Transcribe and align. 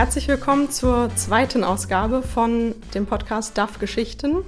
herzlich 0.00 0.28
willkommen 0.28 0.70
zur 0.70 1.14
zweiten 1.14 1.62
Ausgabe 1.62 2.22
von 2.22 2.74
dem 2.94 3.04
Podcast 3.04 3.58
DAF 3.58 3.78
Geschichten. 3.78 4.38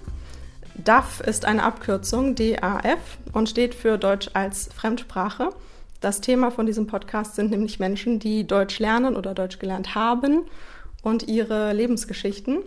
DAF 0.82 1.20
ist 1.20 1.44
eine 1.44 1.62
Abkürzung, 1.62 2.34
DAF, 2.34 3.18
und 3.34 3.50
steht 3.50 3.74
für 3.74 3.98
Deutsch 3.98 4.30
als 4.32 4.70
Fremdsprache. 4.74 5.50
Das 6.00 6.22
Thema 6.22 6.50
von 6.52 6.64
diesem 6.64 6.86
Podcast 6.86 7.34
sind 7.34 7.50
nämlich 7.50 7.78
Menschen, 7.78 8.18
die 8.18 8.46
Deutsch 8.46 8.78
lernen 8.78 9.14
oder 9.14 9.34
Deutsch 9.34 9.58
gelernt 9.58 9.94
haben 9.94 10.46
und 11.02 11.28
ihre 11.28 11.74
Lebensgeschichten. 11.74 12.60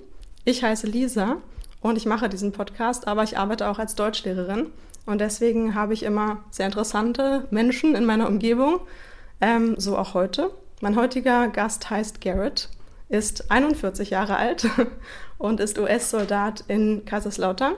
Ich 0.44 0.64
heiße 0.64 0.86
Lisa 0.86 1.38
und 1.82 1.98
ich 1.98 2.06
mache 2.06 2.30
diesen 2.30 2.52
Podcast, 2.52 3.08
aber 3.08 3.24
ich 3.24 3.40
arbeite 3.40 3.68
auch 3.68 3.80
als 3.80 3.96
Deutschlehrerin. 3.96 4.68
Und 5.08 5.22
deswegen 5.22 5.74
habe 5.74 5.96
ich 5.96 6.04
immer 6.04 6.44
sehr 6.52 6.68
interessante 6.68 7.48
Menschen 7.50 7.96
in 7.96 8.06
meiner 8.06 8.28
Umgebung, 8.28 8.80
ähm, 9.42 9.74
so 9.80 9.98
auch 9.98 10.14
heute. 10.14 10.52
Mein 10.82 10.98
heutiger 10.98 11.48
Gast 11.48 11.90
heißt 11.90 12.20
Garrett, 12.20 12.68
ist 13.08 13.50
41 13.50 14.10
Jahre 14.10 14.36
alt 14.36 14.68
und 15.38 15.62
ist 15.62 15.80
US-Soldat 15.80 16.66
in 16.68 17.06
Kaiserslautern, 17.06 17.76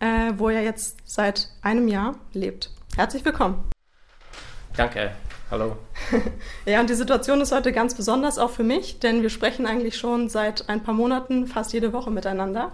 äh, 0.00 0.32
wo 0.38 0.48
er 0.48 0.62
jetzt 0.62 0.96
seit 1.04 1.50
einem 1.60 1.88
Jahr 1.88 2.14
lebt. 2.32 2.70
Herzlich 2.96 3.22
willkommen. 3.24 3.68
Danke. 4.76 5.12
Hallo. 5.50 5.76
ja, 6.64 6.80
und 6.80 6.88
die 6.88 6.94
Situation 6.94 7.42
ist 7.42 7.52
heute 7.52 7.70
ganz 7.70 7.94
besonders 7.94 8.38
auch 8.38 8.50
für 8.50 8.62
mich, 8.62 9.00
denn 9.00 9.20
wir 9.20 9.30
sprechen 9.30 9.66
eigentlich 9.66 9.98
schon 9.98 10.30
seit 10.30 10.70
ein 10.70 10.82
paar 10.82 10.94
Monaten 10.94 11.46
fast 11.48 11.74
jede 11.74 11.92
Woche 11.92 12.10
miteinander. 12.10 12.72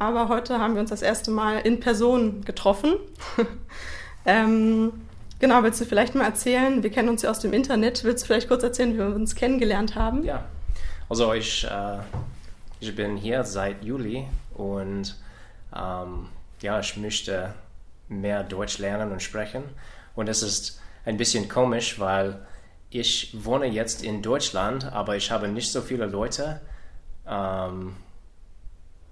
Aber 0.00 0.28
heute 0.28 0.58
haben 0.58 0.74
wir 0.74 0.80
uns 0.80 0.90
das 0.90 1.02
erste 1.02 1.30
Mal 1.30 1.58
in 1.60 1.78
Person 1.78 2.44
getroffen. 2.44 2.94
ähm, 4.26 4.92
genau, 5.44 5.62
willst 5.62 5.78
du 5.78 5.84
vielleicht 5.84 6.14
mal 6.14 6.24
erzählen? 6.24 6.82
Wir 6.82 6.90
kennen 6.90 7.10
uns 7.10 7.20
ja 7.20 7.30
aus 7.30 7.38
dem 7.38 7.52
Internet. 7.52 8.02
Willst 8.02 8.24
du 8.24 8.28
vielleicht 8.28 8.48
kurz 8.48 8.62
erzählen, 8.62 8.94
wie 8.94 8.98
wir 8.98 9.14
uns 9.14 9.34
kennengelernt 9.34 9.94
haben? 9.94 10.24
Ja, 10.24 10.46
also 11.10 11.34
ich, 11.34 11.64
äh, 11.64 11.98
ich 12.80 12.96
bin 12.96 13.18
hier 13.18 13.44
seit 13.44 13.84
Juli 13.84 14.26
und 14.54 15.14
ähm, 15.76 16.28
ja, 16.62 16.80
ich 16.80 16.96
möchte 16.96 17.52
mehr 18.08 18.42
Deutsch 18.42 18.78
lernen 18.78 19.12
und 19.12 19.22
sprechen. 19.22 19.64
Und 20.14 20.30
es 20.30 20.42
ist 20.42 20.80
ein 21.04 21.18
bisschen 21.18 21.46
komisch, 21.46 22.00
weil 22.00 22.38
ich 22.88 23.36
wohne 23.44 23.66
jetzt 23.66 24.02
in 24.02 24.22
Deutschland, 24.22 24.90
aber 24.94 25.16
ich 25.16 25.30
habe 25.30 25.48
nicht 25.48 25.70
so 25.70 25.82
viele 25.82 26.06
Leute, 26.06 26.62
ähm, 27.28 27.96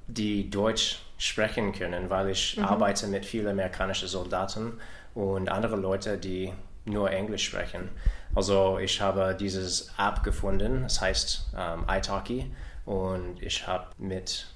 die 0.07 0.49
Deutsch 0.49 1.01
sprechen 1.19 1.73
können, 1.73 2.09
weil 2.09 2.31
ich 2.31 2.57
mhm. 2.57 2.65
arbeite 2.65 3.07
mit 3.07 3.27
vielen 3.27 3.49
amerikanischen 3.49 4.09
Soldaten 4.09 4.81
und 5.15 5.49
andere 5.51 5.77
Leute, 5.77 6.19
die 6.19 6.53
nur 6.85 7.11
Englisch 7.11 7.45
sprechen. 7.45 7.91
Also 8.35 8.79
ich 8.79 9.01
habe 9.01 9.37
dieses 9.39 9.93
App 9.99 10.23
gefunden, 10.23 10.85
es 10.87 11.01
heißt 11.01 11.51
ähm, 11.57 11.85
italki 11.89 12.51
und 12.85 13.41
ich 13.41 13.67
habe 13.67 13.87
mit 13.99 14.47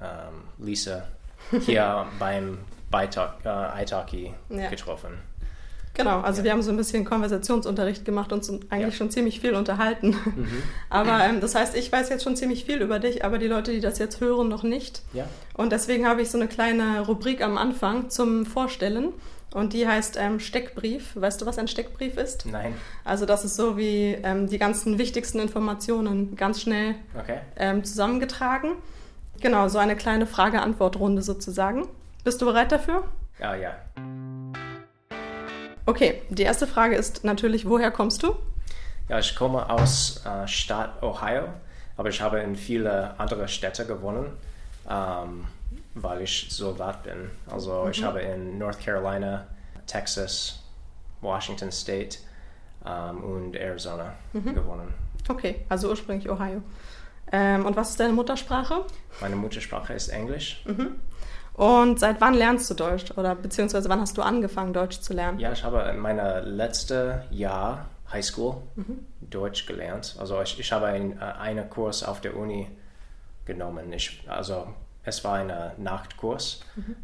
ähm, 0.00 0.44
Lisa 0.64 1.08
hier 1.66 2.06
beim 2.18 2.58
Beitalk, 2.90 3.44
äh, 3.44 3.82
italki 3.82 4.32
ja. 4.48 4.70
getroffen. 4.70 5.18
Genau, 5.94 6.20
also 6.20 6.38
ja. 6.38 6.44
wir 6.44 6.52
haben 6.52 6.62
so 6.62 6.70
ein 6.70 6.76
bisschen 6.76 7.04
Konversationsunterricht 7.04 8.04
gemacht 8.04 8.32
und 8.32 8.44
eigentlich 8.70 8.94
ja. 8.94 8.98
schon 8.98 9.10
ziemlich 9.10 9.40
viel 9.40 9.54
unterhalten. 9.54 10.08
Mhm. 10.08 10.62
Aber 10.90 11.24
ähm, 11.24 11.40
das 11.40 11.54
heißt, 11.54 11.76
ich 11.76 11.90
weiß 11.90 12.08
jetzt 12.08 12.24
schon 12.24 12.36
ziemlich 12.36 12.64
viel 12.64 12.82
über 12.82 12.98
dich, 12.98 13.24
aber 13.24 13.38
die 13.38 13.46
Leute, 13.46 13.70
die 13.70 13.80
das 13.80 13.98
jetzt 13.98 14.20
hören, 14.20 14.48
noch 14.48 14.64
nicht. 14.64 15.02
Ja. 15.12 15.26
Und 15.54 15.70
deswegen 15.70 16.06
habe 16.06 16.22
ich 16.22 16.30
so 16.30 16.38
eine 16.38 16.48
kleine 16.48 17.06
Rubrik 17.06 17.42
am 17.42 17.56
Anfang 17.56 18.10
zum 18.10 18.44
Vorstellen. 18.44 19.12
Und 19.54 19.72
die 19.72 19.86
heißt 19.86 20.16
ähm, 20.20 20.40
Steckbrief. 20.40 21.12
Weißt 21.14 21.40
du, 21.40 21.46
was 21.46 21.58
ein 21.58 21.68
Steckbrief 21.68 22.16
ist? 22.16 22.44
Nein. 22.44 22.74
Also 23.04 23.24
das 23.24 23.44
ist 23.44 23.54
so 23.54 23.76
wie 23.76 24.18
ähm, 24.24 24.48
die 24.48 24.58
ganzen 24.58 24.98
wichtigsten 24.98 25.38
Informationen 25.38 26.34
ganz 26.34 26.60
schnell 26.60 26.96
okay. 27.16 27.38
ähm, 27.56 27.84
zusammengetragen. 27.84 28.72
Genau, 29.40 29.68
so 29.68 29.78
eine 29.78 29.94
kleine 29.94 30.26
Frage-Antwort-Runde 30.26 31.22
sozusagen. 31.22 31.86
Bist 32.24 32.42
du 32.42 32.46
bereit 32.46 32.72
dafür? 32.72 33.04
Ja, 33.38 33.54
ja. 33.54 33.76
Okay, 35.86 36.22
die 36.30 36.42
erste 36.42 36.66
Frage 36.66 36.96
ist 36.96 37.22
natürlich, 37.22 37.68
woher 37.68 37.92
kommst 37.92 38.24
du? 38.24 38.34
Ja, 39.08 39.20
ich 39.20 39.36
komme 39.36 39.70
aus 39.70 40.20
äh, 40.26 40.48
Stadt 40.48 41.00
Ohio, 41.00 41.44
aber 41.96 42.08
ich 42.08 42.20
habe 42.20 42.40
in 42.40 42.56
viele 42.56 43.14
andere 43.20 43.46
Städte 43.46 43.86
gewohnt. 43.86 44.30
Ähm, 44.90 45.46
weil 45.94 46.22
ich 46.22 46.48
Soldat 46.50 47.04
bin. 47.04 47.30
Also 47.50 47.84
mhm. 47.84 47.90
ich 47.90 48.02
habe 48.02 48.20
in 48.20 48.58
North 48.58 48.80
Carolina, 48.84 49.46
Texas, 49.86 50.60
Washington 51.20 51.72
State 51.72 52.18
ähm, 52.84 53.22
und 53.22 53.56
Arizona 53.56 54.14
mhm. 54.32 54.54
gewonnen. 54.54 54.94
Okay, 55.28 55.64
also 55.68 55.88
ursprünglich 55.88 56.30
Ohio. 56.30 56.62
Ähm, 57.32 57.64
und 57.64 57.76
was 57.76 57.90
ist 57.90 58.00
deine 58.00 58.12
Muttersprache? 58.12 58.84
Meine 59.20 59.36
Muttersprache 59.36 59.94
ist 59.94 60.08
Englisch. 60.08 60.62
Mhm. 60.66 60.96
Und 61.54 62.00
seit 62.00 62.20
wann 62.20 62.34
lernst 62.34 62.68
du 62.68 62.74
Deutsch 62.74 63.12
oder 63.16 63.34
beziehungsweise 63.34 63.88
wann 63.88 64.00
hast 64.00 64.18
du 64.18 64.22
angefangen, 64.22 64.72
Deutsch 64.72 65.00
zu 65.00 65.14
lernen? 65.14 65.38
Ja, 65.38 65.52
ich 65.52 65.62
habe 65.64 65.80
in 65.82 65.98
meinem 65.98 66.44
letzten 66.44 67.22
Jahr 67.30 67.86
Highschool 68.12 68.56
mhm. 68.74 69.06
Deutsch 69.20 69.66
gelernt. 69.66 70.16
Also 70.18 70.40
ich, 70.42 70.58
ich 70.58 70.72
habe 70.72 70.88
äh, 70.88 71.14
einen 71.38 71.70
Kurs 71.70 72.02
auf 72.02 72.20
der 72.20 72.36
Uni 72.36 72.68
genommen. 73.44 73.92
Ich, 73.92 74.24
also 74.28 74.74
es 75.04 75.22
war 75.24 75.34
ein 75.34 75.52
Nachtkurs. 75.78 76.60
Mhm. 76.76 76.96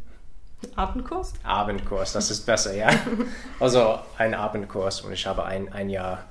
Abendkurs? 0.76 1.32
Abendkurs, 1.43 2.12
das 2.12 2.31
ist 2.31 2.47
besser, 2.47 2.75
ja. 2.75 2.91
Also 3.60 3.98
ein 4.19 4.34
Abendkurs 4.34 5.00
und 5.03 5.12
ich 5.12 5.26
habe 5.26 5.44
ein, 5.44 5.72
ein 5.72 5.91
Jahr 5.91 6.25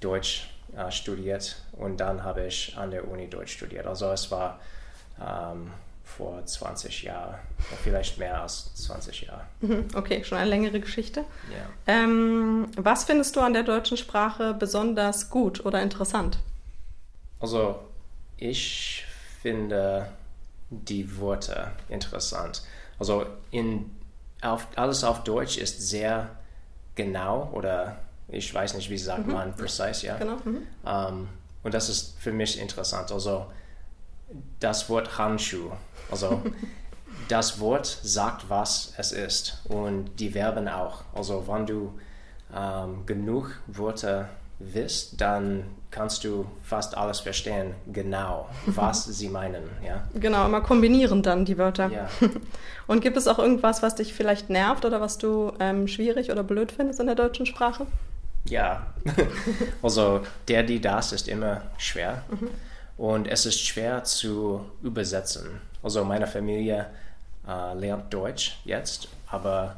Deutsch 0.00 0.48
äh, 0.76 0.90
studiert 0.90 1.56
und 1.72 1.98
dann 1.98 2.24
habe 2.24 2.46
ich 2.46 2.76
an 2.76 2.90
der 2.90 3.08
Uni 3.08 3.28
Deutsch 3.28 3.52
studiert. 3.52 3.86
Also 3.86 4.10
es 4.10 4.30
war 4.30 4.58
ähm, 5.20 5.70
vor 6.04 6.44
20 6.44 7.02
Jahren, 7.02 7.36
vielleicht 7.82 8.18
mehr 8.18 8.42
als 8.42 8.74
20 8.74 9.22
Jahre. 9.22 9.42
Mhm, 9.60 9.88
okay, 9.94 10.24
schon 10.24 10.38
eine 10.38 10.48
längere 10.48 10.80
Geschichte. 10.80 11.20
Ja. 11.50 11.68
Ähm, 11.86 12.68
was 12.76 13.04
findest 13.04 13.36
du 13.36 13.40
an 13.40 13.52
der 13.52 13.62
deutschen 13.62 13.96
Sprache 13.96 14.54
besonders 14.54 15.30
gut 15.30 15.64
oder 15.64 15.82
interessant? 15.82 16.38
Also 17.40 17.78
ich 18.36 19.04
finde 19.42 20.08
die 20.70 21.18
Worte 21.18 21.72
interessant. 21.88 22.62
Also 22.98 23.26
in, 23.50 23.90
auf, 24.42 24.66
alles 24.76 25.04
auf 25.04 25.24
Deutsch 25.24 25.58
ist 25.58 25.80
sehr 25.88 26.30
genau 26.94 27.50
oder 27.52 27.98
ich 28.28 28.52
weiß 28.52 28.74
nicht, 28.74 28.90
wie 28.90 28.98
sagt 28.98 29.26
mhm. 29.26 29.32
man, 29.32 29.54
precise, 29.54 30.06
ja. 30.06 30.16
Genau. 30.16 30.36
Mhm. 30.44 30.56
Um, 30.56 30.62
ähm, 30.86 31.28
und 31.62 31.74
das 31.74 31.88
ist 31.88 32.18
für 32.18 32.32
mich 32.32 32.60
interessant. 32.60 33.10
Also 33.10 33.46
das 34.60 34.88
Wort 34.88 35.18
Handschuh, 35.18 35.70
also 36.10 36.42
das 37.28 37.60
Wort 37.60 37.86
sagt, 37.86 38.48
was 38.48 38.92
es 38.96 39.12
ist 39.12 39.62
und 39.64 40.10
die 40.18 40.30
Verben 40.30 40.68
auch. 40.68 41.02
Also 41.14 41.46
wenn 41.48 41.66
du 41.66 41.98
ähm, 42.54 43.04
genug 43.06 43.60
Worte 43.66 44.28
wisst, 44.58 45.20
dann 45.20 45.64
kannst 45.90 46.24
du 46.24 46.46
fast 46.62 46.96
alles 46.96 47.20
verstehen, 47.20 47.74
genau, 47.92 48.48
was 48.66 49.04
sie 49.06 49.28
meinen. 49.28 49.62
Ja? 49.84 50.06
Genau, 50.14 50.46
immer 50.46 50.60
kombinieren 50.60 51.22
dann 51.22 51.44
die 51.44 51.58
Wörter. 51.58 51.90
Ja. 51.90 52.08
Und 52.86 53.00
gibt 53.00 53.16
es 53.16 53.26
auch 53.26 53.38
irgendwas, 53.38 53.82
was 53.82 53.94
dich 53.94 54.12
vielleicht 54.12 54.50
nervt 54.50 54.84
oder 54.84 55.00
was 55.00 55.18
du 55.18 55.52
ähm, 55.60 55.88
schwierig 55.88 56.30
oder 56.30 56.42
blöd 56.42 56.72
findest 56.72 57.00
in 57.00 57.06
der 57.06 57.14
deutschen 57.14 57.46
Sprache? 57.46 57.86
Ja, 58.44 58.86
also 59.82 60.22
der, 60.48 60.62
die, 60.62 60.80
das 60.80 61.12
ist 61.12 61.28
immer 61.28 61.62
schwer. 61.76 62.22
Mhm. 62.30 62.48
Und 62.96 63.28
es 63.28 63.46
ist 63.46 63.60
schwer 63.60 64.04
zu 64.04 64.64
übersetzen. 64.82 65.60
Also 65.82 66.04
meine 66.04 66.26
Familie 66.26 66.86
äh, 67.46 67.74
lernt 67.74 68.12
Deutsch 68.12 68.58
jetzt, 68.64 69.08
aber 69.30 69.76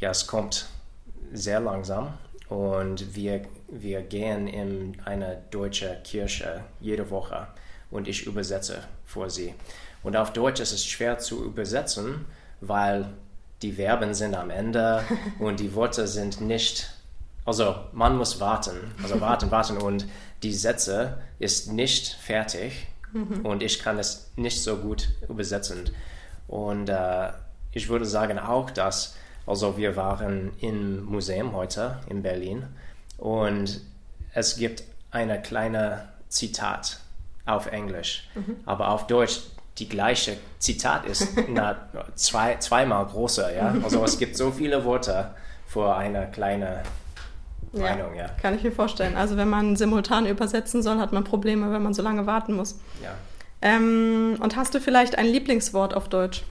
ja, 0.00 0.10
es 0.10 0.26
kommt 0.26 0.66
sehr 1.32 1.60
langsam 1.60 2.12
und 2.54 3.16
wir, 3.16 3.42
wir 3.66 4.02
gehen 4.02 4.46
in 4.46 4.96
eine 5.04 5.42
deutsche 5.50 5.98
Kirche 6.04 6.60
jede 6.80 7.10
Woche 7.10 7.48
und 7.90 8.06
ich 8.06 8.26
übersetze 8.26 8.84
vor 9.04 9.28
sie. 9.28 9.54
Und 10.04 10.16
auf 10.16 10.32
Deutsch 10.32 10.60
ist 10.60 10.72
es 10.72 10.86
schwer 10.86 11.18
zu 11.18 11.44
übersetzen, 11.44 12.26
weil 12.60 13.06
die 13.62 13.72
Verben 13.72 14.14
sind 14.14 14.36
am 14.36 14.50
Ende 14.50 15.02
und 15.40 15.58
die 15.58 15.74
Worte 15.74 16.06
sind 16.06 16.40
nicht, 16.40 16.94
also 17.44 17.74
man 17.92 18.16
muss 18.16 18.38
warten, 18.38 18.76
also 19.02 19.20
warten, 19.20 19.50
warten 19.50 19.76
und 19.76 20.06
die 20.44 20.54
Sätze 20.54 21.18
ist 21.40 21.72
nicht 21.72 22.14
fertig 22.14 22.86
mhm. 23.12 23.44
und 23.44 23.64
ich 23.64 23.80
kann 23.80 23.98
es 23.98 24.30
nicht 24.36 24.62
so 24.62 24.76
gut 24.76 25.08
übersetzen. 25.28 25.90
Und 26.46 26.88
äh, 26.88 27.30
ich 27.72 27.88
würde 27.88 28.04
sagen 28.04 28.38
auch, 28.38 28.70
dass 28.70 29.16
also 29.46 29.76
wir 29.76 29.96
waren 29.96 30.52
im 30.60 31.04
Museum 31.04 31.52
heute 31.52 31.98
in 32.08 32.22
Berlin 32.22 32.64
und 33.18 33.80
es 34.32 34.56
gibt 34.56 34.84
eine 35.10 35.40
kleine 35.40 36.08
Zitat 36.28 37.00
auf 37.46 37.66
Englisch, 37.66 38.28
mhm. 38.34 38.56
aber 38.64 38.88
auf 38.88 39.06
Deutsch 39.06 39.40
die 39.78 39.88
gleiche 39.88 40.36
Zitat 40.58 41.04
ist 41.04 41.28
na, 41.48 41.76
zwei, 42.14 42.56
zweimal 42.56 43.06
größer. 43.06 43.54
Ja? 43.54 43.74
Also 43.82 44.04
es 44.04 44.18
gibt 44.18 44.36
so 44.36 44.50
viele 44.50 44.84
Worte 44.84 45.34
für 45.66 45.96
eine 45.96 46.28
kleine 46.30 46.82
Meinung, 47.72 48.14
ja. 48.14 48.28
Kann 48.40 48.54
ich 48.54 48.62
mir 48.62 48.70
vorstellen. 48.70 49.16
Also 49.16 49.36
wenn 49.36 49.48
man 49.48 49.74
simultan 49.74 50.26
übersetzen 50.26 50.82
soll, 50.82 50.98
hat 50.98 51.12
man 51.12 51.24
Probleme, 51.24 51.72
wenn 51.72 51.82
man 51.82 51.92
so 51.92 52.02
lange 52.02 52.26
warten 52.26 52.54
muss. 52.54 52.78
Ja, 53.02 53.14
Ähm, 53.60 54.36
und 54.40 54.56
hast 54.56 54.74
du 54.74 54.80
vielleicht 54.80 55.16
ein 55.18 55.26
Lieblingswort 55.26 55.94
auf 55.94 56.08
Deutsch? 56.08 56.44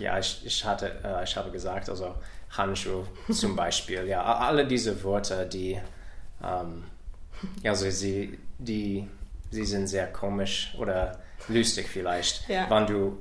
Ja 0.00 0.18
ich, 0.18 0.42
ich, 0.44 0.64
hatte, 0.64 0.90
äh, 1.04 1.22
ich 1.24 1.36
habe 1.36 1.50
gesagt, 1.50 1.88
also 1.88 2.14
Handschuh 2.50 3.04
zum 3.32 3.54
Beispiel, 3.54 4.06
ja, 4.06 4.22
alle 4.22 4.66
diese 4.66 5.02
Worte, 5.04 5.46
die, 5.46 5.78
ähm, 6.42 6.84
also 7.64 7.88
sie, 7.90 8.38
die, 8.58 9.06
sie 9.50 9.64
sind 9.64 9.86
sehr 9.86 10.06
komisch 10.12 10.74
oder 10.78 11.20
lustig 11.48 11.88
vielleicht, 11.88 12.48
Ja. 12.48 12.68
wenn 12.68 12.86
du 12.86 13.18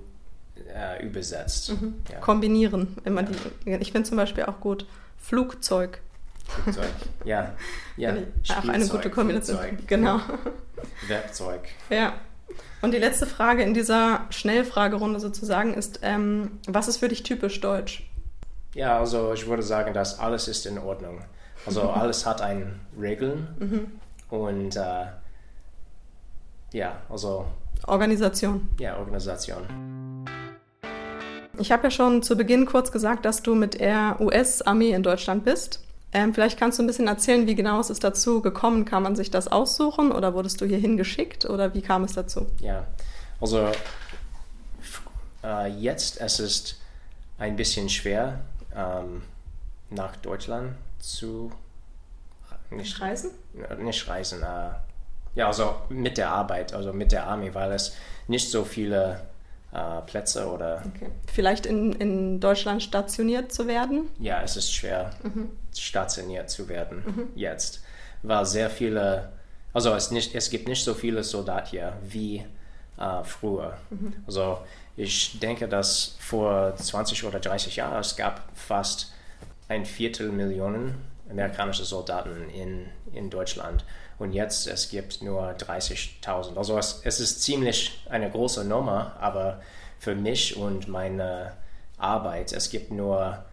äh, 0.74 1.06
übersetzt. 1.06 1.74
Ja. 2.12 2.20
Kombinieren. 2.20 2.98
Immer 3.06 3.24
die, 3.24 3.36
ich 3.72 3.92
finde 3.92 4.08
zum 4.10 4.18
Beispiel 4.18 4.44
auch 4.46 4.60
gut 4.60 4.86
Flugzeug. 5.18 6.02
Flugzeug. 6.48 6.90
Ja, 7.24 7.54
ja. 7.98 8.16
Auch 8.58 8.68
eine 8.68 8.88
gute 8.88 9.10
Kombination. 9.10 9.58
Flugzeug, 9.60 9.88
Genau. 9.88 10.20
Werkzeug. 11.08 11.62
Ja. 11.90 12.14
Und 12.82 12.94
die 12.94 12.98
letzte 12.98 13.26
Frage 13.26 13.64
in 13.64 13.74
dieser 13.74 14.22
Schnellfragerunde 14.30 15.20
sozusagen 15.20 15.74
ist, 15.74 16.00
ähm, 16.02 16.60
was 16.68 16.88
ist 16.88 16.98
für 16.98 17.10
dich 17.10 17.24
typisch 17.24 17.60
deutsch? 17.60 18.10
Ja, 18.74 19.00
also 19.00 19.34
ich 19.34 19.48
würde 19.48 19.64
sagen, 19.64 19.94
dass 19.94 20.20
alles 20.20 20.48
ist 20.48 20.66
in 20.66 20.78
Ordnung. 20.78 21.22
Also 21.66 21.82
alles 21.90 22.26
hat 22.26 22.42
ein 22.42 22.80
Regeln 23.00 23.48
Mhm. 23.60 23.92
und 24.30 24.76
äh, 24.78 25.06
ja, 26.72 26.98
also 27.10 27.46
Organisation. 27.88 28.70
ja, 28.80 28.98
Organisation. 28.98 29.66
Ich 31.58 31.72
habe 31.74 31.84
ja 31.86 31.92
schon 31.92 32.22
zu 32.24 32.38
Beginn 32.38 32.66
kurz 32.66 32.92
gesagt, 32.92 33.26
dass 33.26 33.42
du 33.42 33.56
mit 33.56 33.80
der 33.82 34.18
US-Armee 34.22 34.92
in 34.92 35.04
Deutschland 35.04 35.44
bist. 35.44 35.82
Ähm, 36.12 36.34
vielleicht 36.34 36.58
kannst 36.58 36.80
du 36.80 36.84
ein 36.84 36.88
bisschen 36.88 37.08
erzählen, 37.08 37.46
wie 37.46 37.56
genau 37.56 37.80
es 37.80 37.90
ist 37.90 38.04
dazu 38.04 38.42
gekommen. 38.42 38.86
Kann 38.86 39.04
man 39.04 39.16
sich 39.16 39.30
das 39.30 39.48
aussuchen 39.48 40.12
oder 40.12 40.34
wurdest 40.34 40.60
du 40.62 40.66
hierhin 40.66 40.98
geschickt 40.98 41.46
oder 41.46 41.74
wie 41.74 41.82
kam 41.82 42.04
es 42.04 42.14
dazu? 42.14 42.48
Ja, 42.60 42.88
also 43.40 43.70
äh, 45.44 45.68
jetzt 45.68 46.20
es 46.20 46.40
ist 46.40 46.82
ein 47.38 47.56
bisschen 47.56 47.90
schwer 47.90 48.40
ähm, 48.76 49.22
nach 49.90 50.16
Deutschland 50.18 50.74
zu 51.00 51.52
nicht 52.72 53.00
Reisen? 53.02 53.32
nicht 53.80 54.08
reisen. 54.08 54.44
Äh, 54.44 54.72
ja, 55.36 55.48
also 55.48 55.76
mit 55.90 56.18
der 56.18 56.32
Arbeit, 56.32 56.74
also 56.74 56.92
mit 56.92 57.12
der 57.12 57.28
Armee, 57.28 57.54
weil 57.54 57.72
es 57.72 57.96
nicht 58.28 58.50
so 58.50 58.64
viele 58.64 59.22
äh, 59.74 60.02
Plätze 60.06 60.48
oder 60.50 60.84
Okay. 60.96 61.10
Vielleicht 61.32 61.66
in, 61.66 61.94
in 61.94 62.40
Deutschland 62.40 62.82
stationiert 62.84 63.52
zu 63.52 63.68
werden? 63.68 64.10
ja, 64.20 64.42
es 64.42 64.58
ist 64.58 64.74
schwer 64.74 65.12
stationiert 65.78 66.50
zu 66.50 66.68
werden 66.68 67.30
jetzt, 67.36 67.84
weil 68.24 68.46
sehr 68.46 68.70
viele, 68.70 69.32
also 69.74 69.94
es, 69.94 70.12
nicht, 70.12 70.36
es 70.36 70.50
gibt 70.50 70.68
nicht 70.68 70.84
so 70.84 70.94
viele 70.94 71.24
Soldaten 71.24 71.68
hier 71.70 71.94
wie 72.04 72.46
äh, 72.98 73.24
früher. 73.24 73.78
Also 74.26 74.60
ich 74.98 75.40
denke, 75.40 75.68
dass 75.68 76.16
vor 76.20 76.76
20 76.76 77.24
oder 77.24 77.40
30 77.40 77.78
Jahren 77.78 78.00
es 78.00 78.16
gab 78.16 78.50
fast 78.54 79.14
ein 79.70 79.86
Viertel 79.86 80.32
Millionen 80.32 80.96
amerikanische 81.30 81.86
Soldaten 81.86 82.50
in, 82.50 82.88
in 83.14 83.30
Deutschland 83.30 83.86
und 84.20 84.34
jetzt 84.34 84.68
es 84.68 84.90
gibt 84.90 85.22
nur 85.22 85.50
30.000. 85.52 86.58
Also 86.58 86.78
es, 86.78 87.02
es 87.04 87.20
ist 87.20 87.42
ziemlich 87.42 88.06
eine 88.10 88.30
große 88.30 88.66
Nummer, 88.66 89.16
aber 89.20 89.62
für 89.98 90.16
mich 90.16 90.56
und 90.58 90.88
meine 90.88 91.54
Arbeit, 91.98 92.54
es 92.54 92.70
gibt 92.70 92.92
nur 92.92 93.44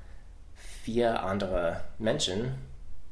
vier 0.83 1.23
andere 1.23 1.81
Menschen 1.99 2.55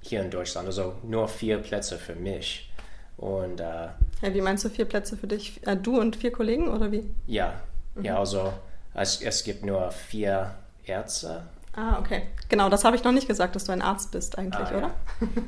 hier 0.00 0.22
in 0.22 0.30
Deutschland, 0.30 0.66
also 0.66 0.94
nur 1.02 1.28
vier 1.28 1.58
Plätze 1.58 1.98
für 1.98 2.14
mich. 2.14 2.70
Und 3.16 3.60
äh, 3.60 3.88
Ja, 4.22 4.34
wie 4.34 4.40
meinst 4.40 4.64
du 4.64 4.68
vier 4.68 4.84
Plätze 4.84 5.16
für 5.16 5.26
dich? 5.26 5.60
Äh, 5.66 5.76
du 5.76 6.00
und 6.00 6.16
vier 6.16 6.32
Kollegen 6.32 6.68
oder 6.68 6.90
wie? 6.92 7.08
ja, 7.26 7.60
ja, 8.02 8.18
also 8.18 8.52
es, 8.92 9.20
es 9.22 9.44
gibt 9.44 9.64
nur 9.64 9.90
vier 9.92 10.54
Ärzte. 10.84 11.42
Ah, 11.76 11.98
okay. 11.98 12.28
Genau, 12.48 12.68
das 12.68 12.84
habe 12.84 12.96
ich 12.96 13.02
noch 13.04 13.12
nicht 13.12 13.26
gesagt, 13.26 13.56
dass 13.56 13.64
du 13.64 13.72
ein 13.72 13.82
Arzt 13.82 14.12
bist 14.12 14.38
eigentlich, 14.38 14.66
Ah, 14.68 14.76
oder? 14.76 14.90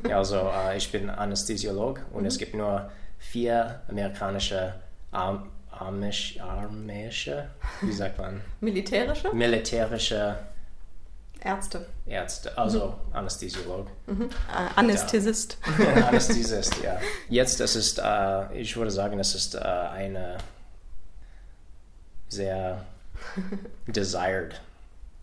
Ja. 0.02 0.10
ja, 0.10 0.18
also 0.18 0.50
äh, 0.52 0.76
ich 0.76 0.90
bin 0.90 1.08
Anästhesiolog 1.08 2.00
und 2.12 2.26
es 2.26 2.36
gibt 2.38 2.54
nur 2.54 2.90
vier 3.18 3.80
amerikanische 3.88 4.74
Arm, 5.12 5.50
Armisch, 5.70 6.40
armische, 6.40 7.48
wie 7.82 7.92
sagt 7.92 8.18
man, 8.18 8.40
Militärische 8.60 9.32
militärische 9.34 10.36
Ärzte. 11.40 11.86
Ärzte, 12.06 12.56
also 12.58 12.94
Anästhesiolog. 13.12 13.86
Äh, 14.08 14.12
Anästhesist. 14.74 15.58
Anästhesist, 16.08 16.82
ja. 16.82 16.98
Jetzt, 17.28 17.60
es 17.60 17.76
ist, 17.76 18.00
äh, 18.02 18.52
ich 18.58 18.76
würde 18.76 18.90
sagen, 18.90 19.20
es 19.20 19.34
ist 19.34 19.54
äh, 19.54 19.58
eine 19.58 20.38
sehr 22.28 22.84
desired, 23.86 24.60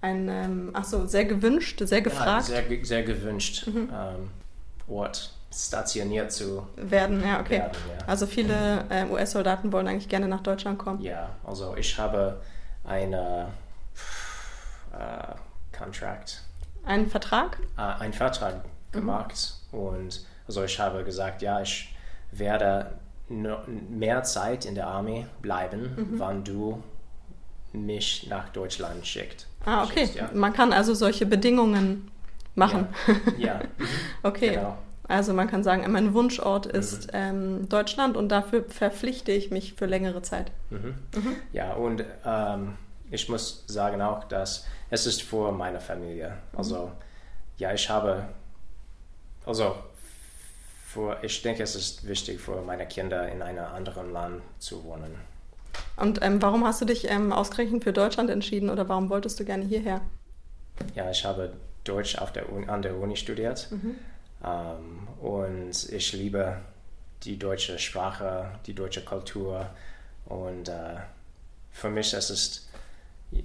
Ein, 0.03 0.27
ähm, 0.29 0.69
ach 0.73 0.83
so, 0.83 1.05
sehr 1.07 1.23
gewünscht, 1.25 1.79
sehr 1.83 2.00
ja, 2.00 2.03
gefragt 2.03 2.45
sehr, 2.45 2.61
ge- 2.63 2.83
sehr 2.83 3.03
gewünscht 3.03 3.65
ähm, 3.67 4.29
Ort 4.88 5.31
stationiert 5.51 6.31
zu 6.31 6.67
werden. 6.75 7.23
Ja, 7.23 7.39
okay. 7.39 7.59
werden. 7.59 7.71
Ja. 8.00 8.05
Also 8.07 8.25
viele 8.27 8.85
äh, 8.89 9.05
US-Soldaten 9.09 9.71
wollen 9.71 9.88
eigentlich 9.88 10.09
gerne 10.09 10.27
nach 10.27 10.41
Deutschland 10.41 10.77
kommen. 10.77 11.01
ja, 11.01 11.29
also 11.45 11.75
ich 11.77 11.97
habe 11.97 12.41
eine 12.83 13.47
äh, 14.91 15.77
Contract, 15.77 16.41
Einen 16.85 17.07
Vertrag? 17.07 17.57
äh, 17.77 17.81
einen 17.81 18.13
Vertrag 18.13 18.65
gemacht 18.91 19.53
und 19.71 20.25
also 20.47 20.63
ich 20.63 20.77
habe 20.79 21.03
gesagt, 21.05 21.41
ja, 21.41 21.61
ich 21.61 21.95
werde 22.31 22.94
mehr 23.29 24.23
Zeit 24.23 24.65
in 24.65 24.75
der 24.75 24.88
Armee 24.88 25.25
bleiben, 25.41 26.15
wann 26.17 26.44
du 26.44 26.83
mich 27.71 28.27
nach 28.29 28.50
Deutschland 28.50 29.07
schickt. 29.07 29.47
Ah, 29.65 29.83
okay. 29.83 30.10
Ja. 30.13 30.30
Man 30.33 30.54
kann 30.54 30.74
also 30.74 30.94
solche 30.94 31.25
Bedingungen 31.25 32.12
machen. 32.56 32.88
Ja, 33.38 33.56
mhm, 33.77 33.88
okay. 34.24 34.50
genau. 34.56 34.71
Mhm. 34.71 34.77
Also 35.07 35.33
man 35.33 35.50
kann 35.50 35.63
sagen, 35.63 35.89
mein 35.92 36.13
Wunschort 36.13 36.65
ist 36.65 37.10
ähm, 37.13 37.68
Deutschland 37.68 38.15
und 38.15 38.30
dafür 38.30 38.63
verpflichte 38.63 39.31
ich 39.31 39.51
mich 39.51 39.74
für 39.74 39.86
längere 39.86 40.21
Zeit. 40.21 40.51
Mhm. 40.69 40.95
Ja, 41.51 41.74
und 41.74 42.03
ähm, 42.25 42.77
ich 43.12 43.27
muss 43.29 43.63
sagen 43.67 44.01
auch, 44.01 44.24
dass 44.24 44.65
es 44.89 45.05
ist 45.05 45.22
für 45.22 45.51
meine 45.51 45.79
Familie. 45.79 46.38
Also, 46.55 46.91
ja, 47.58 47.74
ich 47.74 47.89
habe, 47.89 48.25
also, 49.46 49.75
für, 50.88 51.17
ich 51.22 51.41
denke, 51.41 51.63
es 51.63 51.75
ist 51.75 52.08
wichtig 52.08 52.39
für 52.39 52.62
meine 52.62 52.88
Kinder 52.88 53.27
in 53.27 53.41
einem 53.41 53.65
anderen 53.65 54.13
Land 54.13 54.41
zu 54.60 54.84
wohnen. 54.84 55.15
Und 55.96 56.22
ähm, 56.22 56.42
warum 56.42 56.65
hast 56.65 56.82
du 56.82 56.86
dich 56.86 57.10
ähm, 57.10 57.32
ausgerechnet 57.32 57.84
für 57.84 57.94
Deutschland 57.94 58.30
entschieden 58.30 58.70
oder 58.70 58.89
warum 58.89 59.10
wolltest 59.10 59.39
du 59.39 59.46
gerne 59.46 59.65
hierher? 59.65 60.01
Ja, 60.96 61.10
ich 61.12 61.24
habe 61.24 61.53
Deutsch 61.84 62.18
der 62.36 62.51
Uni, 62.51 62.68
an 62.68 62.82
der 62.82 62.98
Uni 62.98 63.15
studiert 63.15 63.70
ähm, 64.44 65.08
und 65.22 65.89
ich 65.92 66.13
liebe 66.13 66.58
die 67.24 67.38
deutsche 67.38 67.77
Sprache, 67.80 68.51
die 68.65 68.74
deutsche 68.74 69.03
Kultur 69.03 69.68
und 70.25 70.68
äh, 70.70 70.96
für 71.72 71.89
mich 71.89 72.13
es 72.13 72.30
ist 72.30 72.70
äh, 73.32 73.44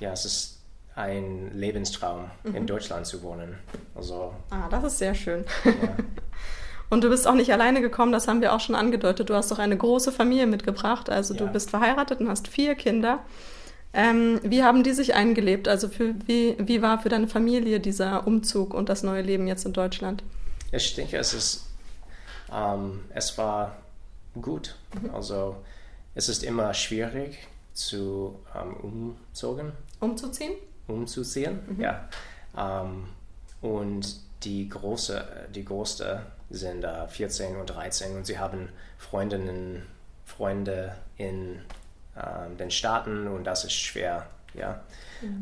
ja 0.00 0.12
es 0.12 0.24
ist 0.24 0.58
ein 0.94 1.52
Lebenstraum 1.58 2.30
in 2.44 2.66
Deutschland 2.66 3.06
zu 3.06 3.22
wohnen. 3.22 3.58
Also 3.94 4.34
Ah, 4.50 4.68
das 4.68 4.84
ist 4.84 4.98
sehr 4.98 5.14
schön. 5.14 5.44
ja, 5.64 5.72
Und 6.90 7.04
du 7.04 7.08
bist 7.08 7.26
auch 7.26 7.34
nicht 7.34 7.52
alleine 7.52 7.80
gekommen, 7.80 8.12
das 8.12 8.26
haben 8.28 8.40
wir 8.40 8.52
auch 8.52 8.60
schon 8.60 8.74
angedeutet. 8.74 9.30
Du 9.30 9.34
hast 9.34 9.50
doch 9.50 9.58
eine 9.60 9.76
große 9.76 10.10
Familie 10.12 10.46
mitgebracht. 10.46 11.08
Also 11.08 11.34
du 11.34 11.44
Ja. 11.44 11.50
bist 11.50 11.70
verheiratet 11.70 12.20
und 12.20 12.28
hast 12.28 12.48
vier 12.48 12.74
Kinder. 12.74 13.20
Ähm, 13.92 14.40
wie 14.44 14.62
haben 14.62 14.82
die 14.82 14.92
sich 14.92 15.14
eingelebt? 15.14 15.66
Also 15.68 15.88
für, 15.88 16.14
wie, 16.26 16.56
wie 16.58 16.82
war 16.82 17.00
für 17.00 17.08
deine 17.08 17.26
Familie 17.28 17.80
dieser 17.80 18.26
Umzug 18.26 18.74
und 18.74 18.88
das 18.88 19.02
neue 19.02 19.22
Leben 19.22 19.46
jetzt 19.46 19.64
in 19.66 19.72
Deutschland? 19.72 20.22
ich 20.72 20.94
denke 20.94 21.16
es 21.16 21.34
ist 21.34 21.66
ähm, 22.52 23.00
es 23.14 23.36
war 23.38 23.76
gut. 24.40 24.76
Also 25.12 25.56
es 26.14 26.28
ist 26.28 26.44
immer 26.44 26.72
schwierig 26.74 27.38
zu 27.72 28.38
ähm, 28.54 29.16
umzogen. 29.30 29.72
Umzuziehen? 30.00 30.52
umzuziehen. 30.86 31.60
Ja. 31.78 32.08
Ähm, 32.56 33.04
und 33.60 34.16
die 34.44 34.68
große, 34.68 35.24
die 35.54 35.64
größte 35.64 36.22
sind 36.50 36.84
äh, 36.84 37.08
14 37.08 37.56
und 37.56 37.66
13 37.66 38.16
und 38.16 38.26
sie 38.26 38.38
haben 38.38 38.68
Freundinnen, 38.98 39.86
Freunde 40.24 40.96
in 41.16 41.62
ähm, 42.16 42.56
den 42.56 42.70
Staaten. 42.70 43.28
Und 43.28 43.44
das 43.44 43.64
ist 43.64 43.74
schwer, 43.74 44.26
ja. 44.54 44.82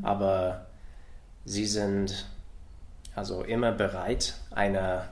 Aber 0.03 0.67
sie 1.45 1.67
sind 1.67 2.27
also 3.15 3.43
immer 3.43 3.73
bereit, 3.73 4.35
eine 4.51 5.09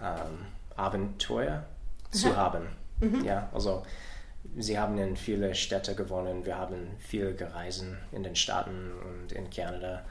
ähm, 0.00 0.46
Abenteuer 0.76 1.64
zu 2.10 2.36
haben. 2.36 2.68
Ja, 3.24 3.48
also 3.52 3.84
sie 4.56 4.78
haben 4.78 4.98
in 4.98 5.16
viele 5.16 5.54
Städte 5.54 5.94
gewonnen, 5.94 6.44
wir 6.46 6.56
haben 6.56 6.96
viel 6.98 7.34
gereisen 7.34 7.98
in 8.12 8.22
den 8.22 8.36
Staaten 8.36 8.92
und 8.92 9.32
in 9.32 9.50
Kanada. 9.50 10.04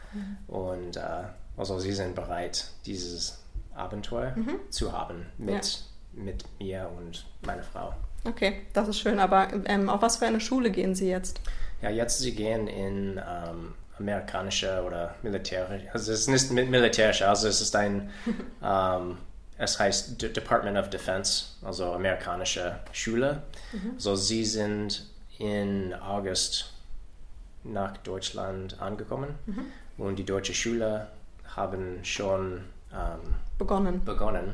Und 0.47 0.97
äh, 0.97 1.23
also 1.57 1.79
sie 1.79 1.93
sind 1.93 2.15
bereit, 2.15 2.67
dieses 2.85 3.42
Abenteuer 3.75 4.33
Mhm. 4.35 4.59
zu 4.69 4.91
haben 4.91 5.25
mit, 5.37 5.83
mit 6.13 6.43
mir 6.59 6.89
und 6.97 7.25
meiner 7.45 7.63
Frau. 7.63 7.93
Okay, 8.25 8.61
das 8.73 8.87
ist 8.87 8.99
schön. 8.99 9.19
Aber 9.19 9.47
ähm, 9.65 9.89
auf 9.89 10.01
was 10.01 10.17
für 10.17 10.25
eine 10.25 10.39
Schule 10.39 10.71
gehen 10.71 10.95
Sie 10.95 11.09
jetzt? 11.09 11.41
Ja, 11.81 11.89
jetzt 11.89 12.19
sie 12.19 12.33
gehen 12.33 12.67
in 12.67 13.17
ähm, 13.17 13.73
amerikanische 13.99 14.81
oder 14.85 15.15
militärische, 15.21 15.91
also 15.93 16.11
es 16.13 16.21
ist 16.21 16.27
nicht 16.29 16.49
mit 16.51 16.69
militärische, 16.69 17.27
also 17.27 17.47
es 17.47 17.59
ist 17.61 17.75
ein, 17.75 18.09
ähm, 18.63 19.17
es 19.57 19.77
heißt 19.79 20.21
D 20.21 20.29
Department 20.29 20.77
of 20.77 20.89
Defense, 20.89 21.45
also 21.61 21.91
amerikanische 21.93 22.79
Schule. 22.93 23.43
So 23.97 24.15
sie 24.15 24.45
sind 24.45 25.05
in 25.37 25.93
August 25.93 26.73
nach 27.65 27.97
Deutschland 27.97 28.79
angekommen 28.81 29.35
und 29.97 30.17
die 30.17 30.25
deutsche 30.25 30.53
Schule 30.53 31.07
haben 31.55 31.99
schon 32.03 32.61
ähm, 32.93 33.35
Begonnen. 33.57 34.03
begonnen. 34.03 34.53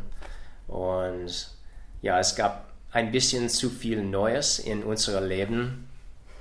Und 0.68 1.50
ja, 2.02 2.20
es 2.20 2.36
gab 2.36 2.70
ein 2.92 3.12
bisschen 3.12 3.50
zu 3.50 3.70
viel 3.70 4.04
Neues 4.04 4.60
in 4.60 4.84
unserem 4.84 5.28
Leben, 5.28 5.90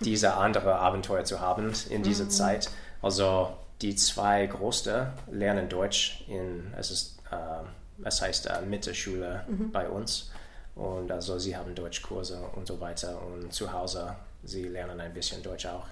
diese 0.01 0.35
andere 0.35 0.77
Abenteuer 0.77 1.25
zu 1.25 1.41
haben 1.41 1.73
in 1.91 2.03
dieser 2.03 2.29
Zeit. 2.29 2.71
Also 3.03 3.53
die 3.83 3.95
zwei 3.97 4.47
Großen 4.47 5.07
lernen 5.31 5.69
Deutsch 5.69 6.25
in, 6.29 6.73
es 6.77 6.91
ist, 6.91 7.19
äh, 7.31 8.07
es 8.07 8.21
heißt 8.21 8.47
äh, 8.47 8.63
Mittelschule 8.63 9.45
bei 9.73 9.89
uns. 9.89 10.31
Und 10.75 11.11
also 11.11 11.39
sie 11.39 11.57
haben 11.57 11.75
Deutschkurse 11.75 12.41
und 12.55 12.67
so 12.67 12.81
weiter. 12.81 13.21
Und 13.23 13.53
zu 13.53 13.73
Hause, 13.73 14.15
sie 14.45 14.65
lernen 14.65 15.01
ein 15.01 15.13
bisschen 15.13 15.43
Deutsch 15.43 15.67
auch. 15.67 15.87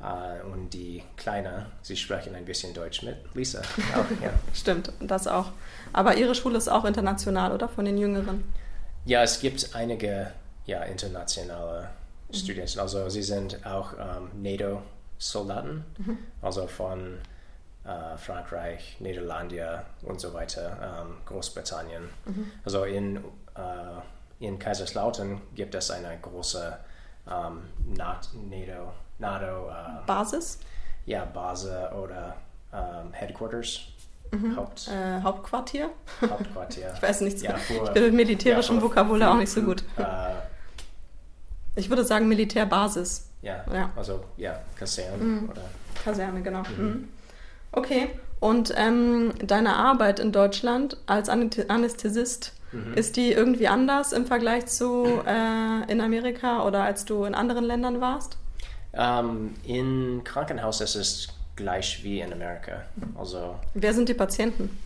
Äh, 0.00 0.42
und 0.44 0.70
die 0.70 1.02
Kleine, 1.16 1.66
sie 1.82 1.96
sprechen 1.96 2.34
ein 2.34 2.44
bisschen 2.44 2.74
Deutsch 2.74 3.02
mit 3.02 3.16
Lisa 3.34 3.60
auch, 3.94 4.22
ja. 4.22 4.30
Stimmt, 4.54 4.92
das 5.00 5.26
auch. 5.26 5.52
Aber 5.92 6.16
Ihre 6.16 6.34
Schule 6.34 6.58
ist 6.58 6.68
auch 6.68 6.84
international, 6.84 7.52
oder? 7.52 7.68
Von 7.68 7.84
den 7.86 7.96
Jüngeren? 7.96 8.44
Ja, 9.06 9.22
es 9.22 9.40
gibt 9.40 9.74
einige 9.74 10.32
ja, 10.66 10.82
internationale 10.82 11.88
Studenten. 12.32 12.80
Also 12.80 13.08
sie 13.08 13.22
sind 13.22 13.64
auch 13.64 13.92
ähm, 13.98 14.42
NATO-Soldaten, 14.42 15.84
also 16.42 16.66
von 16.66 17.18
äh, 17.84 18.18
Frankreich, 18.18 18.96
Niederlande 18.98 19.82
und 20.02 20.20
so 20.20 20.34
weiter, 20.34 21.04
ähm, 21.06 21.14
Großbritannien. 21.24 22.08
Also 22.64 22.84
in, 22.84 23.16
äh, 23.16 23.20
in 24.44 24.58
Kaiserslautern 24.58 25.40
gibt 25.54 25.74
es 25.76 25.90
eine 25.90 26.18
große 26.20 26.76
ähm, 27.30 27.60
Nat- 27.96 28.28
NATO, 29.18 29.68
äh, 29.68 30.06
Basis, 30.06 30.58
ja, 31.06 31.24
Base 31.24 31.90
oder 32.02 32.36
ähm, 32.72 33.12
Headquarters, 33.12 33.80
Haupt, 34.56 34.88
äh, 34.88 35.22
Hauptquartier. 35.22 35.88
Hauptquartier. 36.20 36.92
Ich 36.96 37.02
weiß 37.02 37.20
nichts. 37.22 37.42
Ja, 37.42 37.54
ich 37.56 37.90
bin 37.92 38.02
mit 38.04 38.14
militärischem 38.14 38.74
ja, 38.76 38.80
vor- 38.80 38.90
Vokabular 38.90 39.32
auch 39.32 39.38
nicht 39.38 39.50
so 39.50 39.62
gut. 39.62 39.82
Äh, 39.96 40.34
Ich 41.76 41.88
würde 41.88 42.04
sagen 42.04 42.28
Militärbasis. 42.28 43.28
Ja, 43.42 43.64
Ja. 43.72 43.90
also 43.96 44.24
ja, 44.36 44.58
Kaserne 44.78 45.42
oder 45.50 45.62
Kaserne, 46.04 46.42
genau. 46.42 46.62
Mhm. 46.76 47.08
Okay. 47.72 48.10
Und 48.40 48.74
ähm, 48.76 49.32
deine 49.42 49.76
Arbeit 49.76 50.18
in 50.20 50.32
Deutschland 50.32 50.98
als 51.06 51.30
Anästh- 51.30 51.68
Anästhesist, 51.68 52.52
ist 52.94 53.16
die 53.16 53.32
irgendwie 53.32 53.68
anders 53.68 54.12
im 54.12 54.26
Vergleich 54.26 54.66
zu 54.66 55.04
äh, 55.26 55.90
in 55.90 56.00
Amerika 56.02 56.64
oder 56.66 56.82
als 56.82 57.06
du 57.06 57.24
in 57.24 57.34
anderen 57.34 57.64
Ländern 57.64 58.02
warst? 58.02 58.36
Ähm, 58.96 59.54
in 59.64 60.22
Krankenhaus 60.24 60.80
ist 60.80 60.94
es 60.94 61.28
gleich 61.54 62.02
wie 62.04 62.20
in 62.20 62.32
Amerika. 62.32 62.82
Also 63.18 63.56
Wer 63.74 63.92
sind 63.94 64.08
die 64.08 64.14
Patienten? 64.14 64.78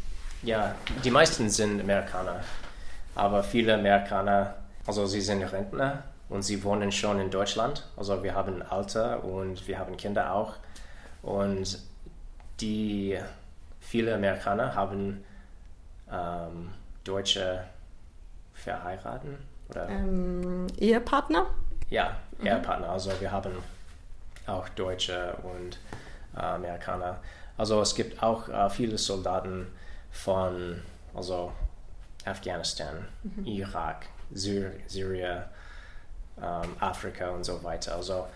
ja, 0.42 0.74
die 1.04 1.10
meisten 1.10 1.50
sind 1.50 1.80
Amerikaner, 1.80 2.40
aber 3.14 3.42
viele 3.42 3.74
Amerikaner, 3.74 4.54
also 4.86 5.04
sie 5.06 5.20
sind 5.20 5.42
Rentner 5.42 6.02
und 6.30 6.42
sie 6.42 6.62
wohnen 6.64 6.90
schon 6.92 7.20
in 7.20 7.30
Deutschland. 7.30 7.86
Also 7.96 8.22
wir 8.22 8.34
haben 8.34 8.62
Alter 8.62 9.22
und 9.24 9.66
wir 9.68 9.78
haben 9.78 9.96
Kinder 9.96 10.32
auch 10.32 10.54
und 11.22 11.78
die 12.60 13.18
viele 13.80 14.14
Amerikaner 14.14 14.74
haben 14.74 15.24
ähm, 16.10 16.70
Deutsche 17.04 17.64
verheiraten 18.54 19.36
oder 19.68 19.88
Ähm, 19.88 20.66
Ehepartner? 20.78 21.46
Ja, 21.90 22.16
Ehepartner. 22.42 22.88
Also 22.90 23.10
wir 23.20 23.30
haben 23.32 23.52
auch 24.50 24.68
Deutsche 24.70 25.36
und 25.42 25.78
äh, 26.36 26.40
Amerikaner. 26.40 27.20
Also 27.56 27.80
es 27.80 27.94
gibt 27.94 28.22
auch 28.22 28.48
äh, 28.48 28.70
viele 28.70 28.98
Soldaten 28.98 29.68
von 30.10 30.82
also 31.14 31.52
Afghanistan, 32.24 33.08
Irak, 33.44 34.06
Syr 34.32 34.72
Syrien, 34.86 35.44
ähm, 36.40 36.76
Afrika 36.80 37.30
und 37.30 37.44
so 37.44 37.62
weiter. 37.62 37.96
Also 37.96 38.26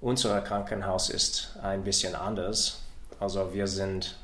unser 0.00 0.40
Krankenhaus 0.40 1.10
ist 1.10 1.56
ein 1.62 1.84
bisschen 1.84 2.14
anders. 2.14 2.82
Also 3.20 3.54
wir 3.54 3.66
sind, 3.66 4.16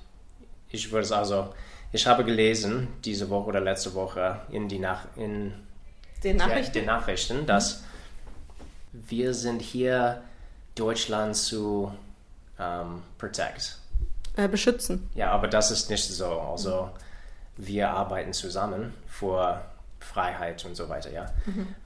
ich 0.69 0.91
würde 0.91 1.15
also, 1.17 1.55
ich 1.93 2.07
habe 2.07 2.25
gelesen 2.25 2.89
diese 3.05 3.31
Woche 3.31 3.49
oder 3.49 3.61
letzte 3.61 3.95
Woche 3.95 4.41
in 4.51 4.69
die 4.69 4.79
Nach 4.79 5.07
in 5.17 5.55
Den 6.23 6.39
ja, 6.39 6.47
Nachrichten? 6.47 6.73
den 6.73 6.87
Nachrichten, 6.87 7.47
dass 7.47 7.83
wir 8.93 9.33
sind 9.35 9.63
hier 9.63 10.23
Deutschland 10.81 11.37
zu 11.37 11.93
ähm, 12.59 13.03
protect. 13.19 13.77
Äh, 14.37 14.49
beschützen. 14.49 15.09
Ja, 15.15 15.31
aber 15.33 15.49
das 15.49 15.71
ist 15.71 15.91
nicht 15.91 16.05
so. 16.05 16.41
Also 16.41 16.91
wir 17.57 17.91
arbeiten 17.91 18.33
zusammen 18.33 18.95
für 19.07 19.61
Freiheit 19.99 20.65
und 20.65 20.75
so 20.77 20.89
weiter, 20.89 21.11
ja. 21.13 21.27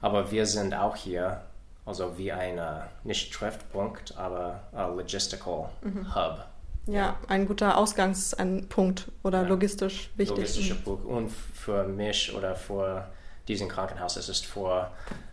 Aber 0.01 0.31
wir 0.31 0.45
sind 0.45 0.73
auch 0.73 0.95
hier, 0.95 1.41
also 1.85 2.17
wie 2.17 2.31
ein 2.31 2.59
nicht 3.03 3.33
Treffpunkt, 3.33 4.15
aber 4.17 4.61
a 4.73 4.87
logistical 4.87 5.69
Hub. 6.15 6.45
Ja, 6.87 7.17
ein 7.27 7.47
guter 7.47 7.77
Ausgangspunkt 7.77 9.11
oder 9.23 9.41
Ja. 9.41 9.47
logistisch 9.47 10.11
wichtig. 10.15 10.37
logistischer 10.37 10.75
Punkt. 10.75 11.03
Und 11.05 11.29
für 11.29 11.83
mich 11.83 12.33
oder 12.35 12.55
für 12.55 13.07
diesen 13.47 13.67
Krankenhaus 13.69 14.17
ist 14.17 14.29
es 14.29 14.39
für 14.39 14.89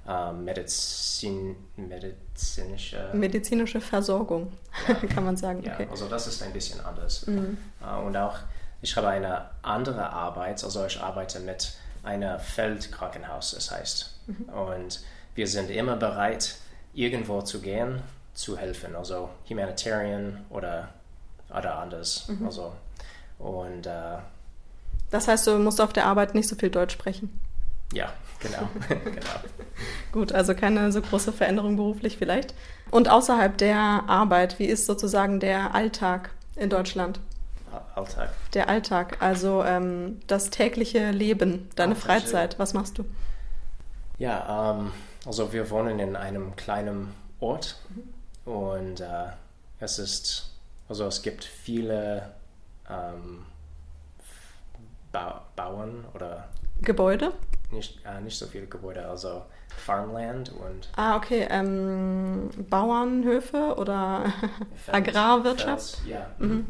ähm, 0.06 0.44
Medizin, 0.44 1.56
medizinische. 1.76 3.10
Medizinische 3.14 3.80
Versorgung, 3.80 4.52
kann 5.14 5.24
man 5.24 5.36
sagen. 5.36 5.62
Ja, 5.62 5.74
Okay. 5.74 5.88
also 5.90 6.06
das 6.08 6.26
ist 6.26 6.42
ein 6.42 6.52
bisschen 6.52 6.80
anders. 6.84 7.26
Äh, 7.28 7.96
Und 8.04 8.16
auch, 8.16 8.36
ich 8.82 8.96
habe 8.96 9.08
eine 9.08 9.46
andere 9.62 10.10
Arbeit, 10.10 10.62
also 10.64 10.84
ich 10.86 11.00
arbeite 11.00 11.40
mit 11.40 11.72
einem 12.02 12.38
Feldkrankenhaus, 12.40 13.52
es 13.52 13.70
heißt. 13.70 14.14
Und 14.52 15.00
wir 15.34 15.46
sind 15.46 15.70
immer 15.70 15.96
bereit, 15.96 16.56
irgendwo 16.94 17.42
zu 17.42 17.60
gehen, 17.60 18.02
zu 18.34 18.56
helfen, 18.58 18.96
also 18.96 19.30
Humanitarian 19.48 20.44
oder, 20.50 20.88
oder 21.50 21.78
anders. 21.78 22.28
Also, 22.44 22.72
und 23.38 23.86
äh, 23.86 24.18
Das 25.10 25.28
heißt, 25.28 25.46
du 25.46 25.58
musst 25.58 25.80
auf 25.80 25.92
der 25.92 26.06
Arbeit 26.06 26.34
nicht 26.34 26.48
so 26.48 26.56
viel 26.56 26.70
Deutsch 26.70 26.92
sprechen. 26.94 27.38
Ja, 27.92 28.12
genau. 28.40 28.68
genau. 28.88 29.40
Gut, 30.12 30.32
also 30.32 30.54
keine 30.54 30.90
so 30.92 31.00
große 31.00 31.32
Veränderung 31.32 31.76
beruflich 31.76 32.16
vielleicht. 32.18 32.54
Und 32.90 33.08
außerhalb 33.08 33.56
der 33.58 34.04
Arbeit, 34.06 34.58
wie 34.58 34.66
ist 34.66 34.86
sozusagen 34.86 35.40
der 35.40 35.74
Alltag 35.74 36.30
in 36.56 36.68
Deutschland? 36.68 37.20
Alltag. 37.94 38.30
Der 38.54 38.68
Alltag, 38.68 39.16
also 39.20 39.64
ähm, 39.64 40.20
das 40.26 40.50
tägliche 40.50 41.10
Leben, 41.10 41.68
deine 41.74 41.94
verstehe. 41.94 42.20
Freizeit, 42.20 42.58
was 42.58 42.74
machst 42.74 42.98
du? 42.98 43.04
Ja, 44.18 44.74
ähm, 44.78 44.92
also 45.26 45.52
wir 45.52 45.70
wohnen 45.70 45.98
in 45.98 46.16
einem 46.16 46.54
kleinen 46.56 47.14
Ort 47.40 47.76
und 48.44 49.00
äh, 49.00 49.26
es 49.80 49.98
ist, 49.98 50.50
also 50.88 51.06
es 51.06 51.22
gibt 51.22 51.44
viele 51.44 52.30
ähm, 52.88 53.44
ba 55.10 55.44
Bauern 55.56 56.04
oder 56.14 56.48
Gebäude? 56.80 57.32
Nicht, 57.72 57.98
äh, 58.04 58.20
nicht 58.20 58.38
so 58.38 58.46
viele 58.46 58.66
Gebäude, 58.66 59.06
also 59.06 59.42
Farmland 59.76 60.52
und 60.52 60.88
Ah, 60.96 61.16
okay. 61.16 61.46
Ähm, 61.50 62.50
Bauernhöfe 62.68 63.74
oder 63.76 64.32
Feld- 64.84 65.08
Agrarwirtschaft? 65.08 65.96
Feld, 65.96 66.08
ja. 66.08 66.26
Mhm. 66.38 66.66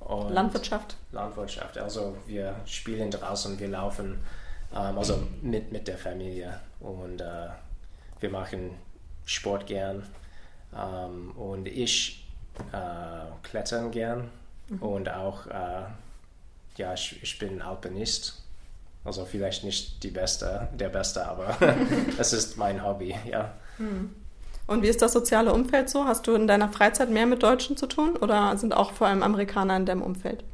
Und 0.00 0.30
Landwirtschaft? 0.32 0.96
Landwirtschaft. 1.12 1.78
Also 1.78 2.16
wir 2.26 2.56
spielen 2.64 3.10
draußen, 3.10 3.58
wir 3.60 3.68
laufen, 3.68 4.18
ähm, 4.74 4.98
also 4.98 5.22
mit, 5.42 5.70
mit 5.70 5.86
der 5.86 5.98
Familie 5.98 6.58
und 6.80 7.20
äh, 7.20 7.48
wir 8.20 8.30
machen 8.30 8.70
Sport 9.26 9.66
gern 9.66 10.02
ähm, 10.76 11.30
und 11.32 11.66
ich 11.68 12.26
äh, 12.72 13.46
klettern 13.46 13.90
gern 13.90 14.30
und 14.80 15.08
auch, 15.08 15.46
äh, 15.46 15.82
ja, 16.76 16.94
ich, 16.94 17.22
ich 17.22 17.38
bin 17.38 17.60
Alpinist. 17.60 18.39
Also 19.04 19.24
vielleicht 19.24 19.64
nicht 19.64 20.02
die 20.02 20.10
Beste, 20.10 20.68
der 20.74 20.88
Beste, 20.88 21.26
aber 21.26 21.56
es 22.18 22.32
ist 22.32 22.56
mein 22.56 22.84
Hobby, 22.84 23.14
ja. 23.30 23.54
Und 24.66 24.82
wie 24.82 24.88
ist 24.88 25.02
das 25.02 25.12
soziale 25.12 25.52
Umfeld 25.52 25.88
so? 25.90 26.04
Hast 26.04 26.26
du 26.26 26.34
in 26.34 26.46
deiner 26.46 26.68
Freizeit 26.68 27.10
mehr 27.10 27.26
mit 27.26 27.42
Deutschen 27.42 27.76
zu 27.76 27.86
tun 27.86 28.16
oder 28.16 28.56
sind 28.56 28.74
auch 28.74 28.92
vor 28.92 29.08
allem 29.08 29.22
Amerikaner 29.22 29.76
in 29.76 29.86
deinem 29.86 30.02
Umfeld? 30.02 30.44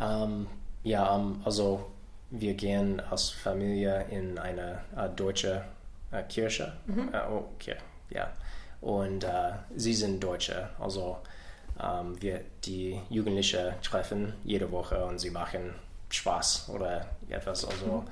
Ähm, 0.00 0.46
ja, 0.84 1.16
ähm, 1.16 1.40
also 1.44 1.86
wir 2.30 2.54
gehen 2.54 3.00
als 3.10 3.30
Familie 3.30 4.06
in 4.10 4.38
eine 4.38 4.80
äh, 4.96 5.08
deutsche 5.14 5.64
äh, 6.12 6.22
Kirche. 6.22 6.72
Äh, 7.12 7.32
okay, 7.32 7.76
ja. 8.10 8.30
Und 8.80 9.26
sie 9.74 9.94
sind 9.94 10.22
Deutsche, 10.22 10.68
also 10.78 11.16
ähm, 11.82 12.20
wir 12.20 12.42
die 12.64 13.00
Jugendlichen 13.08 13.72
treffen 13.82 14.34
jede 14.44 14.70
Woche 14.70 15.04
und 15.06 15.18
sie 15.18 15.30
machen 15.30 15.74
Spaß 16.10 16.70
oder 16.72 17.06
etwas 17.28 17.64
also 17.64 18.04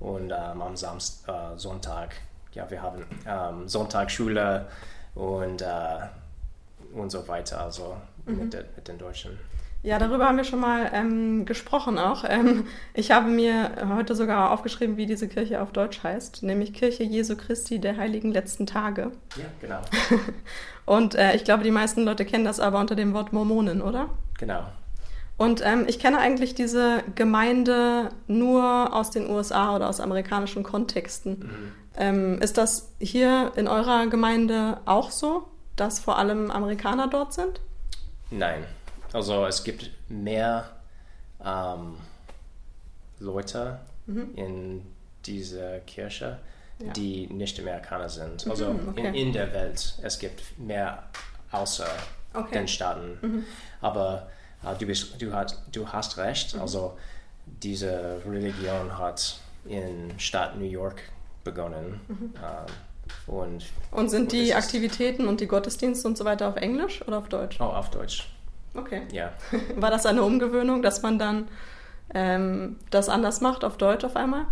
und 0.00 0.30
ähm, 0.30 0.62
am 0.62 0.76
Samstag, 0.76 1.54
äh, 1.54 1.58
Sonntag, 1.58 2.14
ja, 2.52 2.68
wir 2.70 2.82
haben 2.82 3.04
ähm, 3.26 3.68
Sonntagsschule 3.68 4.66
und 5.14 5.62
äh, 5.62 5.98
und 6.94 7.10
so 7.10 7.26
weiter, 7.26 7.60
also 7.60 7.96
mit, 8.24 8.52
de, 8.52 8.64
mit 8.76 8.88
den 8.88 8.98
Deutschen. 8.98 9.38
Ja, 9.82 9.98
darüber 9.98 10.26
haben 10.26 10.38
wir 10.38 10.44
schon 10.44 10.60
mal 10.60 10.90
ähm, 10.94 11.44
gesprochen 11.44 11.98
auch. 11.98 12.24
Ähm, 12.26 12.66
ich 12.94 13.10
habe 13.10 13.28
mir 13.28 13.70
heute 13.94 14.14
sogar 14.14 14.50
aufgeschrieben, 14.50 14.96
wie 14.96 15.04
diese 15.04 15.28
Kirche 15.28 15.60
auf 15.60 15.72
Deutsch 15.72 16.02
heißt, 16.02 16.42
nämlich 16.42 16.72
Kirche 16.72 17.02
Jesu 17.02 17.36
Christi 17.36 17.78
der 17.78 17.98
Heiligen 17.98 18.32
Letzten 18.32 18.66
Tage. 18.66 19.10
Ja, 19.36 19.44
genau. 19.60 19.80
Und 20.86 21.14
äh, 21.14 21.36
ich 21.36 21.44
glaube, 21.44 21.64
die 21.64 21.70
meisten 21.70 22.04
Leute 22.04 22.24
kennen 22.24 22.44
das 22.44 22.60
aber 22.60 22.80
unter 22.80 22.94
dem 22.94 23.12
Wort 23.12 23.34
Mormonen, 23.34 23.82
oder? 23.82 24.08
Genau. 24.38 24.64
Und 25.36 25.62
ähm, 25.64 25.84
ich 25.88 25.98
kenne 25.98 26.18
eigentlich 26.18 26.54
diese 26.54 27.02
Gemeinde 27.16 28.10
nur 28.28 28.94
aus 28.94 29.10
den 29.10 29.28
USA 29.28 29.74
oder 29.74 29.88
aus 29.88 29.98
amerikanischen 30.00 30.62
Kontexten. 30.62 31.50
Ähm, 31.96 32.40
ist 32.40 32.56
das 32.56 32.92
hier 33.00 33.52
in 33.56 33.66
eurer 33.68 34.06
Gemeinde 34.06 34.78
auch 34.84 35.10
so, 35.10 35.48
dass 35.76 35.98
vor 35.98 36.18
allem 36.18 36.50
Amerikaner 36.50 37.08
dort 37.08 37.32
sind? 37.34 37.60
Nein. 38.30 38.64
Also 39.12 39.44
es 39.46 39.64
gibt 39.64 39.90
mehr 40.08 40.70
ähm, 41.44 41.96
Leute 43.18 43.78
in 44.36 44.82
dieser 45.24 45.78
Kirche, 45.80 46.38
Ja. 46.78 46.92
die 46.92 47.26
nicht 47.28 47.58
Amerikaner 47.60 48.08
sind. 48.08 48.46
Also 48.48 48.72
Mhm, 48.72 48.88
okay. 48.88 49.08
in, 49.08 49.14
in 49.14 49.32
der 49.32 49.52
Welt. 49.52 49.94
Es 50.02 50.18
gibt 50.18 50.42
mehr 50.58 51.04
außer 51.52 51.86
Okay. 52.34 52.46
Mhm. 52.48 52.52
den 52.52 52.68
Staaten. 52.68 53.44
Aber 53.80 54.26
äh, 54.28 54.33
du, 54.78 54.86
bist, 54.86 55.20
du, 55.20 55.32
hast, 55.32 55.60
du 55.72 55.86
hast 55.88 56.16
Mhm. 56.16 56.22
recht. 56.22 56.56
Also 56.60 56.96
diese 57.46 58.22
Religion 58.26 58.96
hat 58.98 59.36
in 59.66 60.18
Stadt 60.18 60.56
New 60.58 60.64
York 60.64 61.02
begonnen. 61.44 62.00
Mhm. 62.08 62.34
Ähm, 62.36 62.72
und 63.26 63.64
Und 63.90 64.08
sind 64.08 64.22
Und 64.22 64.32
die 64.32 64.54
Aktivitäten 64.54 65.28
und 65.28 65.40
die 65.40 65.46
Gottesdienste 65.46 66.08
und 66.08 66.16
so 66.16 66.24
weiter 66.24 66.48
auf 66.48 66.56
Englisch 66.56 67.02
oder 67.06 67.18
auf 67.18 67.28
Deutsch? 67.28 67.58
oh, 67.60 67.64
auf 67.64 67.90
Deutsch. 67.90 68.26
Okay. 68.74 69.02
Ja. 69.12 69.32
War 69.76 69.90
das 69.90 70.06
eine 70.06 70.22
Umgewöhnung, 70.22 70.82
dass 70.82 71.02
man 71.02 71.18
dann 71.18 71.48
ähm, 72.14 72.76
das 72.90 73.08
anders 73.08 73.40
macht, 73.40 73.62
auf 73.64 73.76
Deutsch 73.76 74.04
auf 74.04 74.16
einmal? 74.16 74.46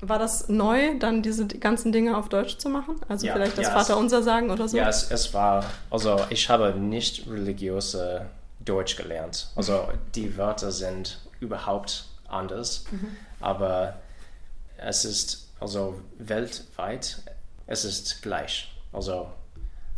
War 0.00 0.18
das 0.18 0.48
neu, 0.48 0.98
dann 0.98 1.22
diese 1.22 1.46
ganzen 1.46 1.90
Dinge 1.92 2.16
auf 2.18 2.28
Deutsch 2.28 2.58
zu 2.58 2.68
machen? 2.68 2.96
Also 3.08 3.26
Ja, 3.26 3.32
vielleicht 3.34 3.56
das 3.56 3.66
ja, 3.68 3.72
Vaterunser 3.72 4.22
sagen 4.22 4.50
oder 4.50 4.68
so? 4.68 4.76
Ja, 4.76 4.88
es, 4.88 5.10
es 5.10 5.32
war, 5.32 5.64
also 5.90 6.20
ich 6.28 6.50
habe 6.50 6.74
nicht 6.78 7.26
religiöse 7.30 8.26
Deutsch 8.64 8.96
gelernt. 8.96 9.48
Also 9.56 9.88
die 10.14 10.36
Wörter 10.36 10.70
sind 10.72 11.20
überhaupt 11.40 12.04
anders, 12.28 12.84
aber 13.40 13.96
es 14.78 15.04
ist 15.04 15.48
also 15.60 16.00
weltweit, 16.18 17.18
es 17.66 17.84
ist 17.84 18.22
gleich. 18.22 18.70
Also 18.92 19.28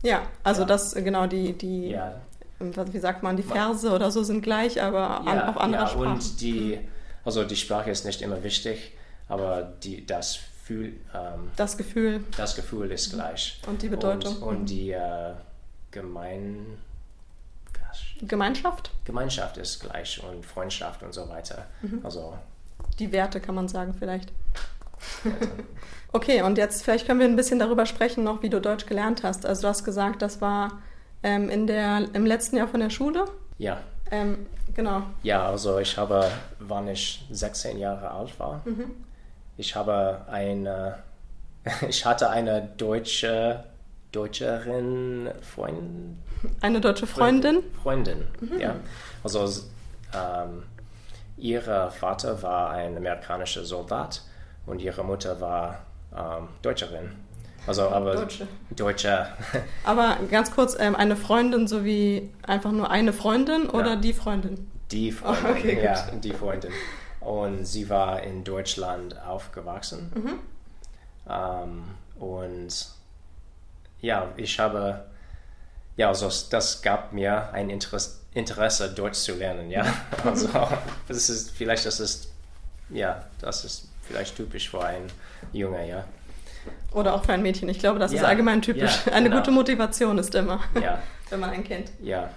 Ja, 0.03 0.23
also 0.43 0.63
Ja. 0.63 0.67
das, 0.69 0.95
genau, 0.95 1.27
die, 1.27 1.53
die 1.53 1.89
ja, 1.91 2.21
wie 2.59 2.99
sagt 2.99 3.23
man, 3.23 3.37
die 3.37 3.43
Verse 3.43 3.91
oder 3.91 4.11
so 4.11 4.23
sind 4.23 4.43
gleich, 4.43 4.83
aber 4.83 5.21
an, 5.21 5.27
ja, 5.27 5.49
auf 5.51 5.59
anderer 5.59 5.83
ja 5.83 5.89
Sprache. 5.89 6.09
und 6.09 6.41
die, 6.41 6.79
also 7.25 7.45
die 7.45 7.57
Sprache 7.57 7.91
ist 7.91 8.05
nicht 8.05 8.23
immer 8.23 8.43
wichtig, 8.43 8.93
aber 9.29 9.63
die, 9.63 10.07
das, 10.07 10.39
Fühl, 10.67 10.95
ähm, 11.15 11.51
Das 11.57 11.77
Gefühl 11.77 12.25
das 12.37 12.57
Gefühl 12.57 12.91
ist 12.91 13.13
gleich. 13.13 13.61
und 13.69 13.83
die 13.83 13.89
Bedeutung. 13.89 14.37
Und, 14.39 14.57
und 14.59 14.67
die 14.67 14.91
äh, 14.91 15.33
Gemein, 15.93 16.79
Gemeinschaft, 18.23 18.91
Gemeinschaft 19.05 19.57
ist 19.59 19.81
gleich 19.81 20.23
und 20.23 20.45
Freundschaft 20.45 21.03
und 21.03 21.13
so 21.13 21.29
weiter. 21.29 21.67
Mhm. 21.83 22.01
Also 22.05 22.35
die 22.99 23.13
Werte 23.13 23.41
kann 23.41 23.55
man 23.55 23.69
sagen 23.69 23.95
vielleicht. 23.99 24.33
Okay, 26.13 26.41
und 26.43 26.57
jetzt 26.57 26.83
vielleicht 26.83 27.07
können 27.07 27.21
wir 27.21 27.27
ein 27.27 27.37
bisschen 27.37 27.59
darüber 27.59 27.85
sprechen, 27.85 28.25
noch 28.25 28.43
wie 28.43 28.49
du 28.49 28.61
Deutsch 28.61 28.87
gelernt 28.87 29.23
hast. 29.23 29.45
Also 29.45 29.63
du 29.63 29.69
hast 29.69 29.85
gesagt, 29.85 30.23
das 30.23 30.41
war 30.41 30.79
ähm, 31.23 31.51
in 31.51 31.67
der, 31.67 32.07
im 32.15 32.25
letzten 32.25 32.57
Jahr 32.57 32.69
von 32.69 32.81
der 32.81 32.89
Schule. 32.91 33.25
ja, 33.59 33.81
Ähm, 34.11 34.47
genau. 34.75 35.03
ja, 35.23 35.47
also 35.47 35.79
ich 35.79 35.99
habe, 35.99 36.31
wann 36.61 36.89
ich 36.89 37.27
16 37.31 37.79
Jahre 37.79 38.11
alt 38.11 38.39
war, 38.39 38.63
Mhm. 38.65 38.93
ich 39.59 39.75
habe 39.75 40.23
eine, 40.31 40.99
ich 41.89 42.07
hatte 42.07 42.31
eine 42.31 42.63
deutsche 42.79 43.65
Deutscherin 44.17 45.29
Freund, 45.43 46.17
Eine 46.63 46.81
deutsche 46.81 47.07
Freundin. 47.07 47.59
Freundin, 47.83 48.25
ja. 48.59 48.77
Also 49.23 49.47
ähm, 50.15 50.63
ihr 51.37 51.61
Vater 51.61 52.43
war 52.43 52.71
ein 52.71 52.97
amerikanischer 52.97 53.65
Soldat 53.67 54.23
und 54.65 54.81
ihre 54.81 55.05
Mutter 55.05 55.39
war 55.41 55.81
ähm, 56.17 56.49
Deutscherin. 56.63 57.13
Also 57.67 57.91
aber 57.91 58.15
Deutsche. 58.15 58.49
Deutsche, 58.71 59.27
Aber 59.85 60.17
ganz 60.31 60.51
kurz, 60.51 60.77
ähm, 60.79 60.97
eine 60.97 61.17
Freundin 61.17 61.69
sowie 61.69 62.31
einfach 62.43 62.73
nur 62.73 62.91
eine 62.91 63.13
Freundin 63.13 63.69
oder 63.69 63.91
Ja. 63.91 63.97
die 63.97 64.13
Freundin? 64.15 64.71
die 64.93 65.13
Freundin, 65.13 65.51
okay, 65.51 65.75
gut. 65.75 65.85
ja, 65.85 66.07
die 66.23 66.33
Freundin. 66.33 66.71
Und 67.21 67.67
sie 67.67 67.91
war 67.91 68.23
in 68.23 68.45
Deutschland 68.45 69.21
aufgewachsen. 69.27 70.11
Mhm. 70.15 70.39
Ähm, 71.29 71.85
und 72.19 72.96
ja, 74.07 74.29
ich 74.37 74.59
habe, 74.59 75.05
ja, 75.97 76.09
also 76.09 76.31
das 76.51 76.81
gab 76.83 77.13
mir 77.13 77.53
ein 77.53 77.71
Interesse, 77.71 78.21
Interesse 78.35 78.89
Deutsch 78.95 79.19
zu 79.19 79.35
lernen, 79.35 79.71
ja. 79.71 79.85
Also 80.25 80.49
das 81.09 81.29
ist, 81.29 81.51
vielleicht 81.51 81.85
das 81.87 82.01
ist, 82.01 82.29
ja, 82.91 83.25
das 83.41 83.65
ist 83.65 83.89
vielleicht 84.03 84.37
typisch 84.37 84.71
für 84.71 84.85
einen 84.85 85.11
Junge, 85.53 85.89
ja. 85.89 86.05
Oder 86.93 87.15
auch 87.15 87.25
für 87.25 87.33
ein 87.33 87.43
Mädchen. 87.43 87.69
Ich 87.69 87.79
glaube, 87.79 87.99
das 87.99 88.13
ist 88.13 88.21
Ja, 88.23 88.27
allgemein 88.29 88.63
typisch. 88.63 89.07
ja, 89.07 89.13
Eine 89.13 89.29
genau. 89.29 89.41
gute 89.41 89.51
Motivation 89.51 90.19
ist 90.19 90.35
immer, 90.35 90.61
Ja, 90.81 90.99
wenn 91.31 91.41
man 91.41 91.51
einen 91.51 91.65
kennt. 91.65 91.91
ja, 92.01 92.31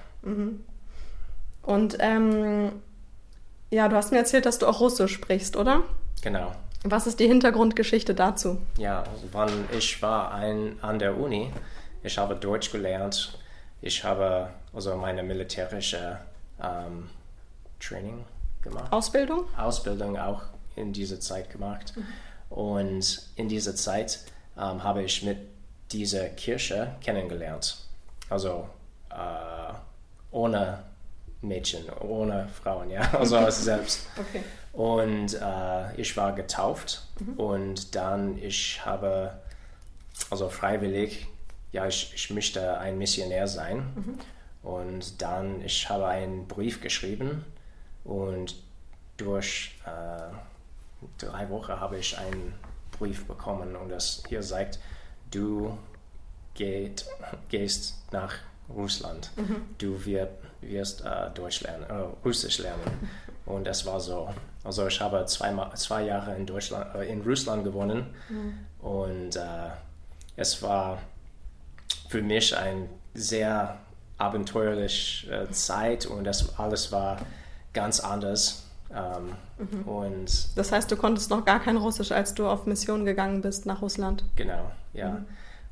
Und 1.63 1.97
ähm, 1.99 2.71
ja, 3.71 3.87
du 3.87 3.95
hast 3.95 4.11
mir 4.11 4.17
erzählt, 4.17 4.45
dass 4.45 4.57
du 4.59 4.67
auch 4.67 4.79
Russisch 4.79 5.13
sprichst, 5.13 5.55
oder? 5.55 5.83
genau. 6.21 6.51
Was 6.83 7.07
ist 7.07 7.19
die 7.19 7.27
Hintergrundgeschichte 7.27 8.15
dazu? 8.15 8.61
Ja, 8.77 9.03
wann 9.31 9.65
ich 9.77 10.01
war 10.01 10.33
ein, 10.33 10.77
an 10.81 10.97
der 10.97 11.17
Uni, 11.17 11.51
ich 12.03 12.17
habe 12.17 12.35
Deutsch 12.35 12.71
gelernt, 12.71 13.37
ich 13.81 14.03
habe 14.03 14.49
also 14.73 14.95
meine 14.95 15.23
militärische 15.23 16.19
ähm, 16.61 17.09
Training 17.79 18.23
gemacht, 18.61 18.91
Ausbildung? 18.91 19.45
Ausbildung 19.57 20.17
auch 20.17 20.43
in 20.75 20.93
dieser 20.93 21.19
Zeit 21.19 21.49
gemacht. 21.49 21.93
Und 22.49 23.29
in 23.35 23.47
dieser 23.49 23.75
Zeit 23.75 24.19
ähm, 24.57 24.83
habe 24.83 25.03
ich 25.03 25.23
mit 25.23 25.37
dieser 25.91 26.29
Kirche 26.29 26.95
kennengelernt. 27.01 27.77
Also 28.29 28.69
äh, 29.09 29.73
ohne 30.31 30.83
Mädchen, 31.41 31.89
ohne 32.01 32.47
Frauen, 32.47 32.89
ja, 32.89 33.01
also 33.13 33.37
als 33.37 33.63
selbst. 33.63 34.07
Okay. 34.17 34.43
Und 34.71 35.33
äh, 35.33 35.95
ich 35.95 36.15
war 36.15 36.33
getauft 36.33 37.07
und 37.37 37.95
dann 37.95 38.37
ich 38.37 38.85
habe 38.85 39.39
also 40.29 40.49
freiwillig, 40.49 41.27
ja, 41.71 41.87
ich, 41.87 42.11
ich 42.13 42.29
möchte 42.29 42.77
ein 42.79 42.97
Missionär 42.97 43.47
sein. 43.47 44.19
Und 44.61 45.21
dann 45.21 45.61
ich 45.61 45.89
habe 45.89 46.07
einen 46.07 46.47
Brief 46.47 46.81
geschrieben 46.81 47.45
und 48.03 48.55
durch 49.17 49.75
äh, 49.85 50.33
drei 51.17 51.49
Wochen 51.49 51.79
habe 51.79 51.97
ich 51.97 52.17
einen 52.17 52.53
Brief 52.91 53.25
bekommen 53.25 53.75
und 53.75 53.89
das 53.89 54.23
hier 54.27 54.43
sagt, 54.43 54.79
du 55.31 55.77
geht, 56.53 57.05
gehst 57.49 57.95
nach 58.11 58.35
Russland. 58.69 59.31
Du 59.77 60.05
wird, 60.05 60.31
wirst 60.61 61.01
äh, 61.01 61.29
Deutsch 61.33 61.61
lernen, 61.61 61.85
äh, 61.89 62.25
Russisch 62.25 62.59
lernen. 62.59 62.83
Und 63.49 63.65
das 63.65 63.85
war 63.85 63.99
so. 63.99 64.29
Also 64.63 64.87
ich 64.87 65.01
habe 65.01 65.25
zwei, 65.25 65.53
zwei 65.75 66.03
Jahre 66.03 66.35
in 66.35 66.45
Deutschland, 66.45 66.95
äh, 66.95 67.11
in 67.11 67.21
Russland 67.21 67.63
gewohnt 67.63 68.05
und 68.79 69.35
äh, 69.35 69.69
es 70.35 70.61
war 70.61 70.99
für 72.07 72.21
mich 72.21 72.55
eine 72.55 72.87
sehr 73.13 73.77
abenteuerliche 74.17 75.31
äh, 75.31 75.51
Zeit 75.51 76.05
und 76.05 76.23
das 76.25 76.57
alles 76.59 76.91
war 76.91 77.17
ganz 77.73 77.99
anders. 77.99 78.63
Ähm, 78.93 79.35
Und 79.85 80.57
Das 80.57 80.71
heißt, 80.71 80.89
du 80.91 80.95
konntest 80.95 81.29
noch 81.29 81.43
gar 81.45 81.59
kein 81.59 81.77
Russisch, 81.77 82.11
als 82.11 82.33
du 82.33 82.47
auf 82.47 82.65
Mission 82.65 83.05
gegangen 83.05 83.41
bist 83.41 83.65
nach 83.65 83.81
Russland. 83.81 84.23
Genau, 84.35 84.71
ja. 84.93 85.23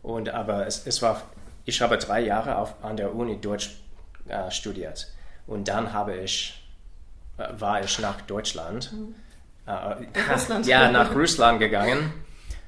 Und 0.04 0.30
aber 0.30 0.68
es, 0.68 0.86
es 0.86 1.02
war, 1.02 1.22
ich 1.66 1.82
habe 1.82 1.98
drei 1.98 2.22
Jahre 2.22 2.58
auf, 2.58 2.76
an 2.84 2.98
der 2.98 3.13
Uni 3.16 3.40
Deutsch 3.40 3.82
äh, 4.28 4.50
studiert 4.52 5.08
und 5.48 5.68
dann 5.68 5.94
habe 5.94 6.16
ich, 6.18 6.67
war 7.38 7.84
ich 7.84 8.00
nach 8.00 8.21
Deutschland 8.21 8.91
äh, 9.65 9.71
Russland. 10.32 10.65
ja, 10.65 10.91
nach 10.91 11.13
Russland 11.13 11.60
gegangen 11.60 12.13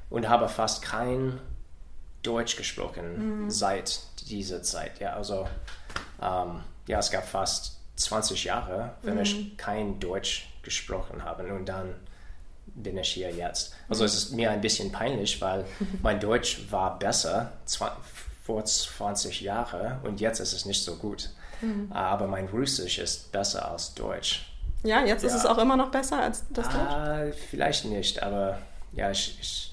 und 0.10 0.28
habe 0.30 0.50
fast 0.50 0.82
kein 0.82 1.40
Deutsch 2.24 2.58
gesprochen 2.58 3.46
mhm. 3.46 3.50
seit 3.50 4.02
dieser 4.30 4.62
Zeit. 4.62 5.00
Ja, 5.00 5.14
also 5.14 5.48
ähm, 6.22 6.62
ja, 6.88 7.00
es 7.00 7.12
gab 7.12 7.28
fast 7.28 7.78
20 7.96 8.44
Jahre, 8.46 8.94
wenn 9.02 9.16
mhm. 9.16 9.22
ich 9.22 9.58
kein 9.58 10.00
Deutsch 10.00 10.48
gesprochen 10.62 11.24
habe 11.24 11.54
und 11.54 11.68
dann 11.68 11.96
bin 12.68 12.98
ich 12.98 13.10
hier 13.10 13.32
jetzt. 13.32 13.76
Also 13.88 14.04
mhm. 14.04 14.08
es 14.08 14.16
ist 14.16 14.32
mir 14.32 14.52
ein 14.52 14.62
bisschen 14.62 14.92
peinlich, 14.92 15.42
weil 15.42 15.66
mein 16.02 16.20
Deutsch 16.20 16.72
war 16.72 17.00
besser 17.00 17.54
vor 18.44 18.66
20 18.66 19.42
Jahren 19.42 20.00
und 20.04 20.20
jetzt 20.20 20.40
ist 20.40 20.54
es 20.54 20.66
nicht 20.66 20.84
so 20.84 20.96
gut. 20.96 21.30
Mhm. 21.62 21.92
Aber 21.92 22.28
mein 22.28 22.48
Russisch 22.48 23.00
ist 23.00 23.32
besser 23.32 23.70
als 23.72 23.94
Deutsch. 23.94 24.46
Ja, 24.84 25.04
jetzt 25.04 25.24
ja. 25.24 25.30
ist 25.30 25.36
es 25.36 25.46
auch 25.46 25.58
immer 25.58 25.76
noch 25.76 25.92
besser 25.92 26.22
als 26.22 26.44
das 26.52 26.68
ah, 26.68 27.24
Deutsch? 27.24 27.38
Vielleicht 27.50 27.86
nicht, 27.86 28.22
aber 28.24 28.60
ja, 28.94 29.12
ich, 29.12 29.38
ich 29.40 29.72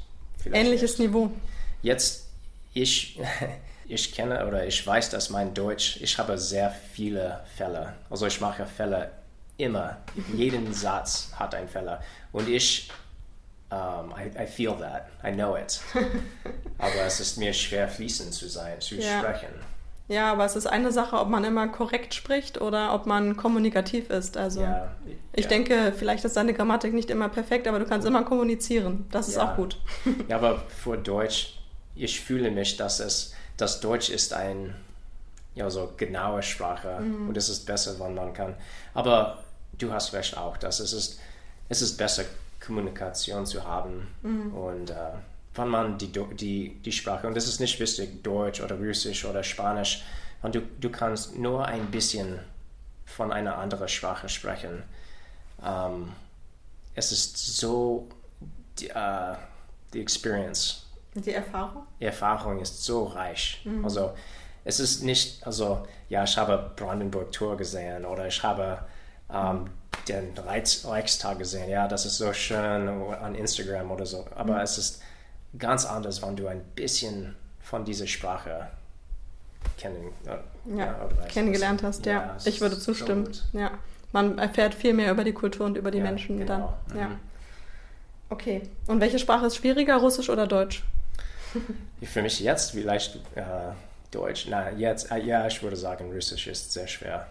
Ähnliches 0.53 0.99
nicht. 0.99 1.09
Niveau. 1.09 1.31
Jetzt, 1.83 2.27
ich, 2.75 3.21
ich 3.88 4.14
kenne 4.14 4.47
oder 4.47 4.66
ich 4.66 4.85
weiß, 4.87 5.11
dass 5.11 5.31
mein 5.31 5.55
Deutsch, 5.55 5.99
ich 6.01 6.19
habe 6.19 6.38
sehr 6.38 6.71
viele 6.92 7.40
Fälle. 7.57 7.95
Also 8.11 8.27
ich 8.27 8.40
mache 8.40 8.66
Fälle 8.66 9.11
immer. 9.57 9.99
Jeden 10.35 10.73
Satz 10.73 11.31
hat 11.37 11.55
einen 11.55 11.69
Fehler. 11.69 12.03
Und 12.33 12.49
ich, 12.49 12.90
um, 13.71 14.12
I, 14.16 14.42
I 14.42 14.47
feel 14.47 14.77
that, 14.79 15.09
I 15.25 15.33
know 15.33 15.57
it. 15.57 15.81
Aber 16.79 17.03
es 17.07 17.21
ist 17.21 17.38
mir 17.38 17.53
schwer, 17.53 17.88
fließend 17.88 18.33
zu 18.33 18.49
sein, 18.49 18.81
zu 18.81 18.97
ja. 18.97 19.19
sprechen. 19.19 19.55
Ja, 20.09 20.31
aber 20.31 20.45
es 20.45 20.55
ist 20.55 20.66
eine 20.66 20.92
Sache, 20.92 21.16
ob 21.16 21.29
man 21.29 21.42
immer 21.42 21.66
korrekt 21.69 22.14
spricht 22.14 22.61
oder 22.61 22.95
ob 22.95 23.07
man 23.07 23.37
kommunikativ 23.37 24.09
ist. 24.11 24.37
Also 24.37 24.61
ja, 24.61 24.95
ich 25.33 25.45
ja. 25.45 25.49
denke, 25.49 25.92
vielleicht 25.97 26.25
ist 26.25 26.37
deine 26.37 26.55
Grammatik 26.55 26.95
nicht 26.95 27.11
immer 27.11 27.29
perfekt, 27.29 27.66
aber 27.66 27.81
du 27.81 27.87
kannst 27.87 28.07
immer 28.07 28.23
kommunizieren. 28.23 29.07
Das 29.11 29.27
ist 29.27 29.37
ja. 29.37 29.51
auch 29.51 29.57
gut. 29.57 29.79
Ja, 30.29 30.37
aber 30.37 30.62
für 30.69 30.97
Deutsch, 30.97 31.59
ich 31.97 32.21
fühle 32.21 32.51
mich, 32.53 32.77
dass 32.77 33.01
es, 33.01 33.35
dass 33.57 33.81
Deutsch 33.81 34.11
ist 34.11 34.33
ein 34.33 34.75
ja 35.57 35.71
so 35.71 35.92
genaue 35.97 36.42
Sprache 36.42 37.01
mhm. 37.01 37.29
und 37.29 37.37
es 37.37 37.49
ist 37.49 37.66
besser, 37.66 37.99
wenn 37.99 38.14
man 38.14 38.33
kann. 38.33 38.55
Aber 38.95 39.42
du 39.79 39.92
hast 39.92 40.12
recht 40.12 40.37
auch, 40.37 40.57
dass 40.57 40.79
es 40.79 40.92
ist, 40.92 41.19
es 41.69 41.83
ist 41.83 41.97
besser 41.97 42.25
Kommunikation 42.64 43.47
zu 43.47 43.64
haben 43.64 44.09
mhm. 44.23 44.53
und 44.55 44.90
äh, 44.90 44.95
wenn 45.57 45.69
man 45.69 45.99
die, 45.99 46.12
die, 46.12 46.75
die 46.83 46.92
Sprache, 46.92 47.27
und 47.27 47.37
das 47.37 47.47
ist 47.47 47.61
nicht 47.61 47.79
wichtig, 47.81 48.23
Deutsch 48.23 48.61
oder 48.61 48.77
Russisch 48.77 49.25
oder 49.25 49.42
Spanisch, 49.42 50.05
und 50.42 50.55
du, 50.55 50.61
du 50.81 50.90
kannst 50.90 51.37
nur 51.37 51.66
ein 51.66 51.90
bisschen 51.90 52.38
von 53.05 53.33
einer 53.33 53.57
anderen 53.59 53.88
Sprache 53.88 54.29
sprechen. 54.29 54.83
Ähm, 55.64 56.12
es 56.95 57.12
ist 57.12 57.57
so, 57.57 58.09
die, 58.79 58.90
uh, 58.90 59.35
die 59.92 60.01
Experience. 60.01 60.87
Die 61.14 61.33
Erfahrung? 61.33 61.87
Die 62.01 62.05
Erfahrung 62.05 62.61
ist 62.61 62.85
so 62.85 63.05
reich. 63.05 63.62
Mhm. 63.64 63.85
Also, 63.85 64.12
es 64.64 64.81
ist 64.81 65.03
nicht, 65.03 65.47
also, 65.47 65.87
ja, 66.09 66.25
ich 66.25 66.37
habe 66.37 66.73
Brandenburg 66.77 67.33
Tour 67.33 67.57
gesehen 67.57 68.05
oder 68.05 68.27
ich 68.27 68.42
habe 68.42 68.81
ähm, 69.33 69.71
den 70.09 70.37
Reichstag 70.37 71.38
gesehen. 71.38 71.71
Ja, 71.71 71.88
das 71.88 72.05
ist 72.05 72.19
so 72.19 72.33
schön 72.33 72.88
an 72.88 73.35
Instagram 73.35 73.90
oder 73.90 74.07
so. 74.07 74.27
Aber 74.35 74.55
mhm. 74.55 74.61
es 74.61 74.79
ist 74.79 75.03
ganz 75.59 75.85
anders, 75.85 76.23
wenn 76.23 76.37
du 76.37 76.47
ein 76.47 76.62
bisschen 76.75 77.35
von 77.61 77.85
dieser 77.85 78.07
Sprache 78.07 78.69
kennen, 79.77 80.12
äh, 80.25 80.77
ja, 80.77 80.87
ja 80.87 81.09
kennengelernt 81.29 81.83
hast. 81.83 82.07
Ja, 82.07 82.37
ich 82.45 82.61
würde 82.61 82.79
zustimmen. 82.79 83.33
So 83.33 83.59
ja, 83.59 83.73
man 84.12 84.38
erfährt 84.38 84.75
viel 84.75 84.95
mehr 84.95 85.11
über 85.11 85.25
die 85.25 85.33
Kultur 85.33 85.66
und 85.66 85.77
über 85.77 85.90
die 85.90 86.01
Menschen 86.01 86.38
genau. 86.38 86.75
dann. 86.88 86.99
Ja. 86.99 87.09
Mhm. 87.09 87.19
Okay. 88.29 88.62
Und 88.87 89.01
welche 89.01 89.19
Sprache 89.19 89.47
ist 89.47 89.57
schwieriger, 89.57 89.97
Russisch 89.97 90.31
oder 90.31 90.47
Deutsch? 90.47 90.83
Für 92.03 92.23
mich 92.23 92.40
jetzt 92.40 92.73
vielleicht 92.73 93.16
äh, 93.35 93.42
Deutsch. 94.11 94.49
Nein, 94.49 94.79
jetzt, 94.79 95.11
äh, 95.11 95.19
ja, 95.19 95.47
ich 95.47 95.62
würde 95.62 95.77
sagen, 95.77 96.11
Russisch 96.12 96.47
ist 96.47 96.73
sehr 96.73 96.87
schwer. 96.87 97.27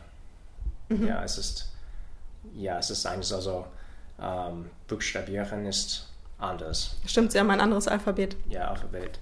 Mhm. 0.90 1.08
Ja, 1.08 1.24
es 1.24 1.38
ist, 1.38 1.70
ja, 2.56 2.80
es 2.80 2.90
ist 2.90 3.06
eigentlich 3.06 3.34
also, 3.34 3.66
ähm, 4.22 4.70
Buchstabieren 4.88 5.66
ist 5.66 6.08
anders. 6.38 6.96
Stimmt, 7.06 7.32
sie 7.32 7.40
haben 7.40 7.50
ein 7.50 7.62
anderes 7.62 7.88
Alphabet. 7.88 8.36
Ja, 8.50 8.70
Alphabet. 8.70 9.20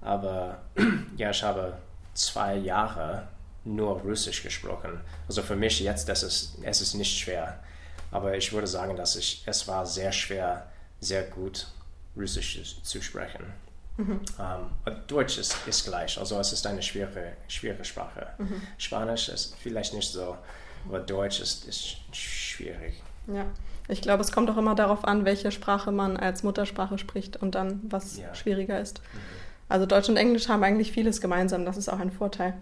Aber 0.00 0.62
ja, 1.16 1.30
ich 1.30 1.42
habe 1.42 1.76
zwei 2.14 2.56
Jahre 2.56 3.28
nur 3.64 4.00
Russisch 4.00 4.42
gesprochen. 4.42 5.00
Also 5.28 5.42
für 5.42 5.56
mich 5.56 5.80
jetzt, 5.80 6.08
das 6.08 6.22
ist, 6.22 6.58
es 6.62 6.80
ist 6.80 6.94
nicht 6.94 7.18
schwer. 7.18 7.58
Aber 8.10 8.36
ich 8.36 8.52
würde 8.52 8.66
sagen, 8.66 8.96
dass 8.96 9.16
ich, 9.16 9.42
es 9.46 9.66
war 9.66 9.84
sehr 9.84 10.12
schwer, 10.12 10.70
sehr 11.00 11.24
gut 11.24 11.66
Russisch 12.16 12.80
zu 12.82 13.02
sprechen. 13.02 13.52
Mhm. 13.96 14.20
Um, 14.38 14.94
Deutsch 15.06 15.38
ist, 15.38 15.56
ist 15.66 15.84
gleich, 15.84 16.18
also 16.18 16.38
es 16.38 16.52
ist 16.52 16.66
eine 16.66 16.82
schwere, 16.82 17.32
schwere 17.48 17.84
Sprache. 17.84 18.28
Mhm. 18.38 18.60
Spanisch 18.76 19.28
ist 19.30 19.56
vielleicht 19.56 19.94
nicht 19.94 20.10
so, 20.10 20.36
aber 20.86 21.00
Deutsch 21.00 21.40
ist, 21.40 21.66
ist 21.66 21.96
schwierig. 22.12 23.02
Ja. 23.26 23.46
Ich 23.88 24.02
glaube, 24.02 24.22
es 24.22 24.32
kommt 24.32 24.50
auch 24.50 24.56
immer 24.56 24.74
darauf 24.74 25.04
an, 25.04 25.24
welche 25.24 25.52
Sprache 25.52 25.92
man 25.92 26.16
als 26.16 26.42
Muttersprache 26.42 26.98
spricht 26.98 27.36
und 27.36 27.54
dann, 27.54 27.80
was 27.88 28.18
ja. 28.18 28.34
schwieriger 28.34 28.80
ist. 28.80 29.00
Mhm. 29.00 29.18
Also 29.68 29.86
Deutsch 29.86 30.08
und 30.08 30.16
Englisch 30.16 30.48
haben 30.48 30.62
eigentlich 30.62 30.92
vieles 30.92 31.20
gemeinsam, 31.20 31.64
das 31.64 31.76
ist 31.76 31.88
auch 31.88 31.98
ein 31.98 32.12
Vorteil. 32.12 32.54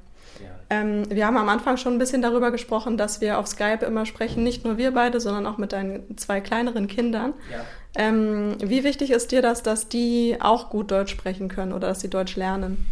Ja. 0.42 0.50
Ähm, 0.70 1.08
wir 1.10 1.26
haben 1.26 1.36
am 1.36 1.48
Anfang 1.48 1.76
schon 1.76 1.94
ein 1.94 1.98
bisschen 1.98 2.22
darüber 2.22 2.50
gesprochen, 2.50 2.96
dass 2.96 3.20
wir 3.20 3.38
auf 3.38 3.46
Skype 3.46 3.84
immer 3.84 4.06
sprechen, 4.06 4.42
nicht 4.42 4.64
nur 4.64 4.78
wir 4.78 4.92
beide, 4.92 5.20
sondern 5.20 5.46
auch 5.46 5.58
mit 5.58 5.72
deinen 5.72 6.16
zwei 6.16 6.40
kleineren 6.40 6.88
Kindern. 6.88 7.34
Ja. 7.52 7.64
Ähm, 7.96 8.56
wie 8.60 8.82
wichtig 8.82 9.10
ist 9.10 9.32
dir 9.32 9.42
das, 9.42 9.62
dass 9.62 9.88
die 9.88 10.38
auch 10.40 10.70
gut 10.70 10.90
Deutsch 10.90 11.12
sprechen 11.12 11.48
können 11.48 11.72
oder 11.72 11.88
dass 11.88 12.00
sie 12.00 12.10
Deutsch 12.10 12.36
lernen? 12.36 12.86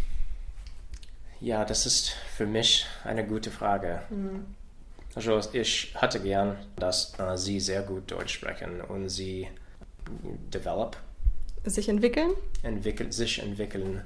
Ja, 1.41 1.65
das 1.65 1.87
ist 1.87 2.11
für 2.37 2.47
mich 2.47 2.87
eine 3.05 3.27
gute 3.27 3.51
Frage. 3.51 4.03
Mhm. 4.11 4.47
Also 5.15 5.41
ich 5.53 5.95
hatte 5.95 6.21
gern, 6.21 6.57
dass 6.77 7.19
äh, 7.19 7.37
sie 7.37 7.61
sehr 7.61 7.83
gut 7.83 8.11
Deutsch 8.11 8.35
sprechen 8.35 8.81
und 8.81 9.09
sie 9.09 9.49
develop. 10.53 10.97
Sich 11.65 11.89
entwickeln? 11.89 12.31
Entwickeln, 12.63 13.13
sich 13.13 13.41
entwickeln 13.41 14.03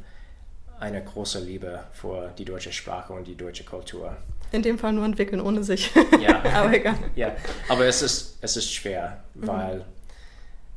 eine 0.79 1.03
große 1.03 1.41
Liebe 1.41 1.85
für 1.93 2.33
die 2.37 2.45
deutsche 2.45 2.73
Sprache 2.73 3.13
und 3.13 3.27
die 3.27 3.37
deutsche 3.37 3.65
Kultur. 3.65 4.17
In 4.53 4.63
dem 4.63 4.79
Fall 4.79 4.93
nur 4.93 5.05
entwickeln, 5.05 5.41
ohne 5.41 5.65
sich. 5.65 5.91
Ja, 6.21 6.43
aber 6.55 6.75
egal. 6.75 6.97
Ja, 7.15 7.35
aber 7.69 7.87
es 7.87 8.03
ist, 8.03 8.39
es 8.43 8.57
ist 8.57 8.73
schwer, 8.73 9.25
mhm. 9.35 9.47
weil 9.47 9.85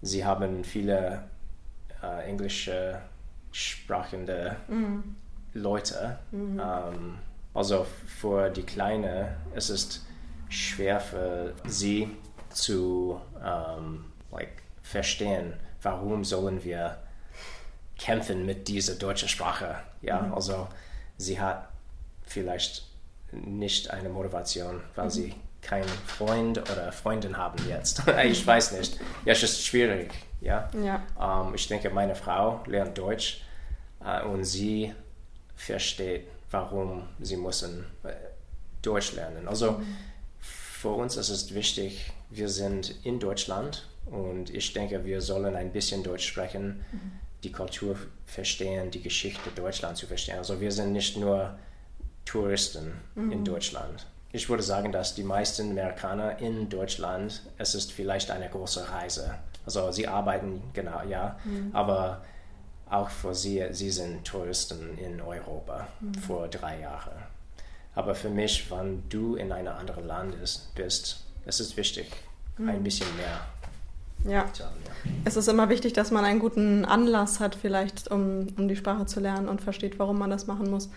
sie 0.01 0.23
haben 0.23 0.63
viele 0.63 1.23
äh, 2.01 2.29
englische 2.29 2.99
sprachende 3.51 4.55
mhm. 4.67 5.15
Leute. 5.53 6.19
Mhm. 6.31 6.59
Ähm, 6.59 7.17
also 7.53 7.85
für 8.07 8.49
die 8.49 8.63
Kleine 8.63 9.35
es 9.53 9.69
ist 9.69 10.05
schwer 10.49 10.99
für 10.99 11.53
sie 11.65 12.09
zu 12.49 13.21
um, 13.35 14.11
like, 14.31 14.63
verstehen, 14.81 15.53
warum 15.81 16.23
sollen 16.23 16.63
wir 16.63 16.97
kämpfen 17.99 18.45
mit 18.45 18.67
dieser 18.67 18.95
deutschen 18.95 19.29
Sprache. 19.29 19.75
Ja, 20.01 20.21
mhm. 20.21 20.33
also 20.33 20.67
sie 21.17 21.39
hat 21.39 21.67
vielleicht 22.23 22.87
nicht 23.31 23.91
eine 23.91 24.09
Motivation, 24.09 24.81
weil 24.95 25.05
mhm. 25.05 25.09
sie 25.09 25.35
keinen 25.61 25.89
Freund 26.07 26.57
oder 26.57 26.91
Freundin 26.91 27.37
haben 27.37 27.57
jetzt. 27.67 28.01
ich 28.23 28.47
weiß 28.47 28.71
nicht. 28.73 28.99
Ja, 29.25 29.33
es 29.33 29.43
ist 29.43 29.65
schwierig. 29.65 30.13
Ja. 30.39 30.69
ja. 30.81 31.03
Um, 31.41 31.53
ich 31.53 31.67
denke, 31.67 31.89
meine 31.89 32.15
Frau 32.15 32.63
lernt 32.65 32.97
Deutsch 32.97 33.43
uh, 33.99 34.25
und 34.29 34.45
sie 34.45 34.93
versteht, 35.55 36.27
warum 36.49 37.09
sie 37.19 37.35
müssen 37.35 37.85
uh, 38.05 38.09
Deutsch 38.81 39.11
lernen. 39.11 39.47
Also 39.49 39.73
mhm 39.73 39.97
für 40.79 40.91
uns 40.91 41.17
ist 41.17 41.29
es 41.29 41.53
wichtig, 41.53 42.09
wir 42.29 42.47
sind 42.47 42.95
in 43.03 43.19
Deutschland 43.19 43.85
und 44.05 44.49
ich 44.49 44.71
denke, 44.71 45.03
wir 45.03 45.19
sollen 45.19 45.57
ein 45.57 45.73
bisschen 45.73 46.03
Deutsch 46.03 46.25
sprechen, 46.25 46.85
mhm. 46.93 47.11
die 47.43 47.51
Kultur 47.51 47.97
verstehen, 48.25 48.89
die 48.89 49.01
Geschichte 49.01 49.49
Deutschlands 49.53 49.99
zu 49.99 50.07
verstehen. 50.07 50.37
Also 50.37 50.61
wir 50.61 50.71
sind 50.71 50.93
nicht 50.93 51.17
nur 51.17 51.59
Touristen 52.23 52.93
mhm. 53.15 53.31
in 53.33 53.43
Deutschland. 53.43 54.05
Ich 54.31 54.47
würde 54.47 54.63
sagen, 54.63 54.93
dass 54.93 55.15
die 55.15 55.23
meisten 55.23 55.71
Amerikaner 55.71 56.39
in 56.39 56.69
Deutschland, 56.69 57.41
es 57.57 57.75
ist 57.75 57.91
vielleicht 57.91 58.31
eine 58.31 58.47
große 58.47 58.89
Reise. 58.89 59.35
Also 59.65 59.91
sie 59.91 60.07
arbeiten, 60.07 60.61
genau, 60.71 61.01
ja, 61.09 61.37
mhm. 61.43 61.71
aber 61.73 62.23
auch 62.89 63.09
für 63.09 63.35
sie, 63.35 63.65
sie 63.71 63.91
sind 63.91 64.23
Touristen 64.23 64.97
in 64.97 65.19
Europa 65.19 65.89
mhm. 65.99 66.13
vor 66.13 66.47
drei 66.47 66.79
Jahren. 66.79 67.21
Aber 67.99 68.15
für 68.15 68.29
mich, 68.29 68.71
wenn 68.71 69.03
du 69.09 69.35
in 69.35 69.51
einem 69.51 69.75
anderen 69.75 70.07
Land 70.07 70.35
bist, 70.73 71.25
es 71.45 71.59
ist 71.59 71.75
wichtig, 71.75 72.09
mhm. 72.57 72.69
ein 72.69 72.81
bisschen 72.81 73.13
mehr 73.17 73.41
ja. 74.25 74.45
Es 75.25 75.35
ist 75.35 75.47
immer 75.47 75.69
wichtig, 75.69 75.93
dass 75.93 76.11
man 76.11 76.23
einen 76.25 76.39
guten 76.39 76.85
Anlass 76.85 77.39
hat, 77.39 77.55
vielleicht, 77.55 78.09
um, 78.09 78.47
um 78.57 78.69
die 78.69 78.75
Sprache 78.75 79.05
zu 79.05 79.19
lernen 79.19 79.47
und 79.47 79.61
versteht, 79.61 79.99
warum 79.99 80.17
man 80.17 80.29
das 80.29 80.47
machen 80.47 80.69
muss. 80.69 80.89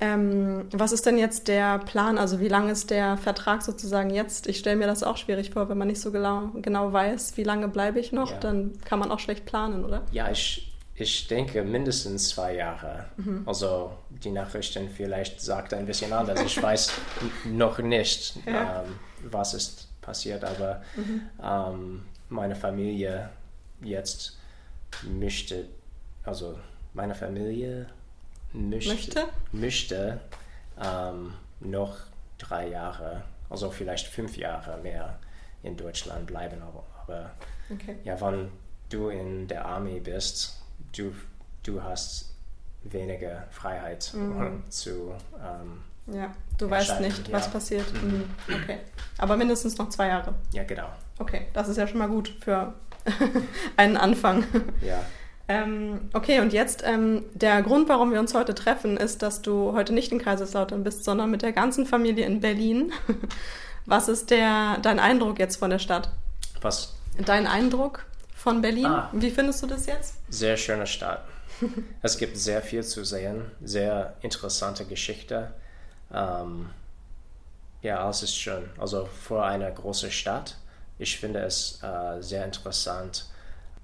Ähm, 0.00 0.66
was 0.72 0.92
ist 0.92 1.06
denn 1.06 1.18
jetzt 1.18 1.46
der 1.46 1.78
Plan? 1.78 2.18
Also 2.18 2.40
wie 2.40 2.48
lange 2.48 2.72
ist 2.72 2.90
der 2.90 3.16
Vertrag 3.16 3.62
sozusagen 3.62 4.10
jetzt? 4.10 4.48
Ich 4.48 4.58
stelle 4.58 4.76
mir 4.76 4.86
das 4.86 5.02
auch 5.02 5.16
schwierig 5.16 5.50
vor, 5.50 5.68
wenn 5.68 5.78
man 5.78 5.88
nicht 5.88 6.00
so 6.00 6.10
genau, 6.10 6.50
genau 6.60 6.92
weiß, 6.92 7.36
wie 7.36 7.44
lange 7.44 7.68
bleibe 7.68 8.00
ich 8.00 8.12
noch, 8.12 8.32
Ja. 8.32 8.38
dann 8.38 8.72
kann 8.84 8.98
man 8.98 9.10
auch 9.10 9.20
schlecht 9.20 9.46
planen, 9.46 9.84
oder? 9.84 10.02
Ja, 10.10 10.30
ich, 10.30 10.73
ich 10.96 11.26
denke 11.26 11.62
mindestens 11.62 12.28
zwei 12.30 12.54
Jahre. 12.54 13.06
Also 13.46 13.92
die 14.10 14.30
Nachrichten 14.30 14.88
vielleicht 14.88 15.40
sagt 15.40 15.74
ein 15.74 15.86
bisschen 15.86 16.12
anders. 16.12 16.40
Ich 16.42 16.62
weiß 16.62 16.92
noch 17.46 17.78
nicht, 17.78 18.36
Ja. 18.46 18.82
ähm, 18.84 18.98
was 19.30 19.54
ist 19.54 19.88
passiert, 20.00 20.44
aber 20.44 20.82
ähm, 21.42 22.04
meine 22.28 22.54
Familie 22.54 23.28
jetzt 23.80 24.38
möchte, 25.02 25.66
also 26.24 26.58
meine 26.92 27.14
Familie 27.14 27.86
möchte, 28.52 28.88
Möchte? 28.90 29.24
möchte 29.52 30.20
ähm, 30.80 31.32
noch 31.60 31.96
drei 32.38 32.68
Jahre, 32.68 33.24
also 33.50 33.70
vielleicht 33.70 34.06
fünf 34.06 34.36
Jahre 34.36 34.76
mehr 34.78 35.18
in 35.64 35.76
Deutschland 35.76 36.26
bleiben. 36.26 36.62
Aber, 36.62 36.84
aber 37.02 37.30
Okay. 37.72 37.96
ja, 38.04 38.20
wenn 38.20 38.50
du 38.90 39.08
in 39.08 39.48
der 39.48 39.64
Armee 39.64 39.98
bist, 39.98 40.60
du, 40.96 41.12
du 41.62 41.82
hast 41.82 42.30
weniger 42.84 43.44
Freiheit 43.50 44.12
Mhm. 44.14 44.62
zu. 44.68 45.14
Ähm, 45.38 46.14
Ja, 46.14 46.32
du 46.58 46.68
weißt 46.68 47.00
nicht, 47.00 47.32
was 47.32 47.46
ja. 47.46 47.50
passiert. 47.52 47.92
Mhm. 48.02 48.24
Okay. 48.62 48.78
Aber 49.18 49.36
mindestens 49.36 49.78
noch 49.78 49.88
zwei 49.88 50.08
Jahre. 50.08 50.34
ja, 50.52 50.64
genau. 50.64 50.88
Okay, 51.18 51.46
das 51.54 51.68
ist 51.68 51.76
ja 51.76 51.86
schon 51.86 51.98
mal 51.98 52.08
gut 52.08 52.34
für 52.40 52.74
einen 53.76 53.96
Anfang. 53.96 54.44
Ja. 54.82 55.00
Ähm, 55.46 56.08
okay, 56.14 56.40
und 56.40 56.52
jetzt 56.52 56.82
ähm, 56.86 57.22
der 57.34 57.62
Grund, 57.62 57.88
warum 57.88 58.12
wir 58.12 58.18
uns 58.20 58.34
heute 58.34 58.54
treffen, 58.54 58.96
ist, 58.96 59.22
dass 59.22 59.42
du 59.42 59.72
heute 59.74 59.92
nicht 59.92 60.10
in 60.10 60.18
Kaiserslautern 60.18 60.82
bist, 60.84 61.04
sondern 61.04 61.30
mit 61.30 61.42
der 61.42 61.52
ganzen 61.52 61.84
Familie 61.86 62.24
in 62.26 62.40
Berlin. 62.40 62.92
Was 63.86 64.08
ist 64.08 64.30
der, 64.30 64.78
dein 64.80 64.98
Eindruck 64.98 65.38
jetzt 65.38 65.56
von 65.56 65.68
der 65.70 65.78
Stadt? 65.78 66.08
Was 66.62 66.94
Dein 67.24 67.46
Eindruck 67.46 68.06
von 68.44 68.60
Berlin? 68.60 68.84
Ah. 68.84 69.08
Wie 69.12 69.30
findest 69.30 69.62
du 69.62 69.66
das 69.66 69.86
jetzt? 69.86 70.16
sehr 70.28 70.58
schöne 70.58 70.86
Stadt. 70.86 71.24
es 72.02 72.18
gibt 72.18 72.36
sehr 72.36 72.60
viel 72.60 72.84
zu 72.84 73.02
sehen, 73.02 73.50
sehr 73.62 74.14
interessante 74.20 74.84
Geschichte. 74.84 75.54
Ähm, 76.12 76.68
ja, 77.80 78.04
alles 78.04 78.22
ist 78.22 78.36
schön. 78.36 78.64
Also 78.78 79.06
für 79.06 79.42
eine 79.42 79.72
große 79.72 80.10
Stadt, 80.10 80.56
ich 80.98 81.18
finde 81.18 81.40
es 81.40 81.82
äh, 81.82 82.20
sehr 82.20 82.44
interessant. 82.44 83.24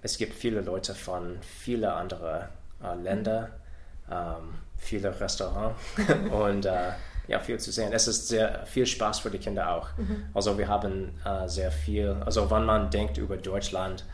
Es 0.03 0.19
gibt 0.19 0.35
viele 0.35 0.61
Leute 0.61 0.95
von 0.95 1.39
vielen 1.63 1.91
anderen 1.91 2.49
äh, 2.85 2.95
Ländern, 3.03 3.49
ähm, 4.11 4.59
viele 4.77 5.19
Restaurants 5.19 5.81
und 6.31 6.67
äh, 6.67 6.93
ja, 7.29 7.39
viel 7.39 7.59
zu 7.59 7.73
sehen. 7.73 7.93
Es 7.95 8.07
ist 8.07 8.29
sehr 8.29 8.67
viel 8.67 8.85
Spaß 8.85 9.21
für 9.21 9.31
die 9.31 9.39
Kinder 9.39 9.71
auch. 9.75 9.89
Also 10.35 10.59
wir 10.59 10.69
haben 10.69 11.19
äh, 11.25 11.49
sehr 11.49 11.71
viel, 11.73 12.17
also 12.27 12.51
wenn 12.51 12.65
man 12.65 12.91
denkt 12.91 13.17
über 13.17 13.39
Deutschland, 13.39 14.05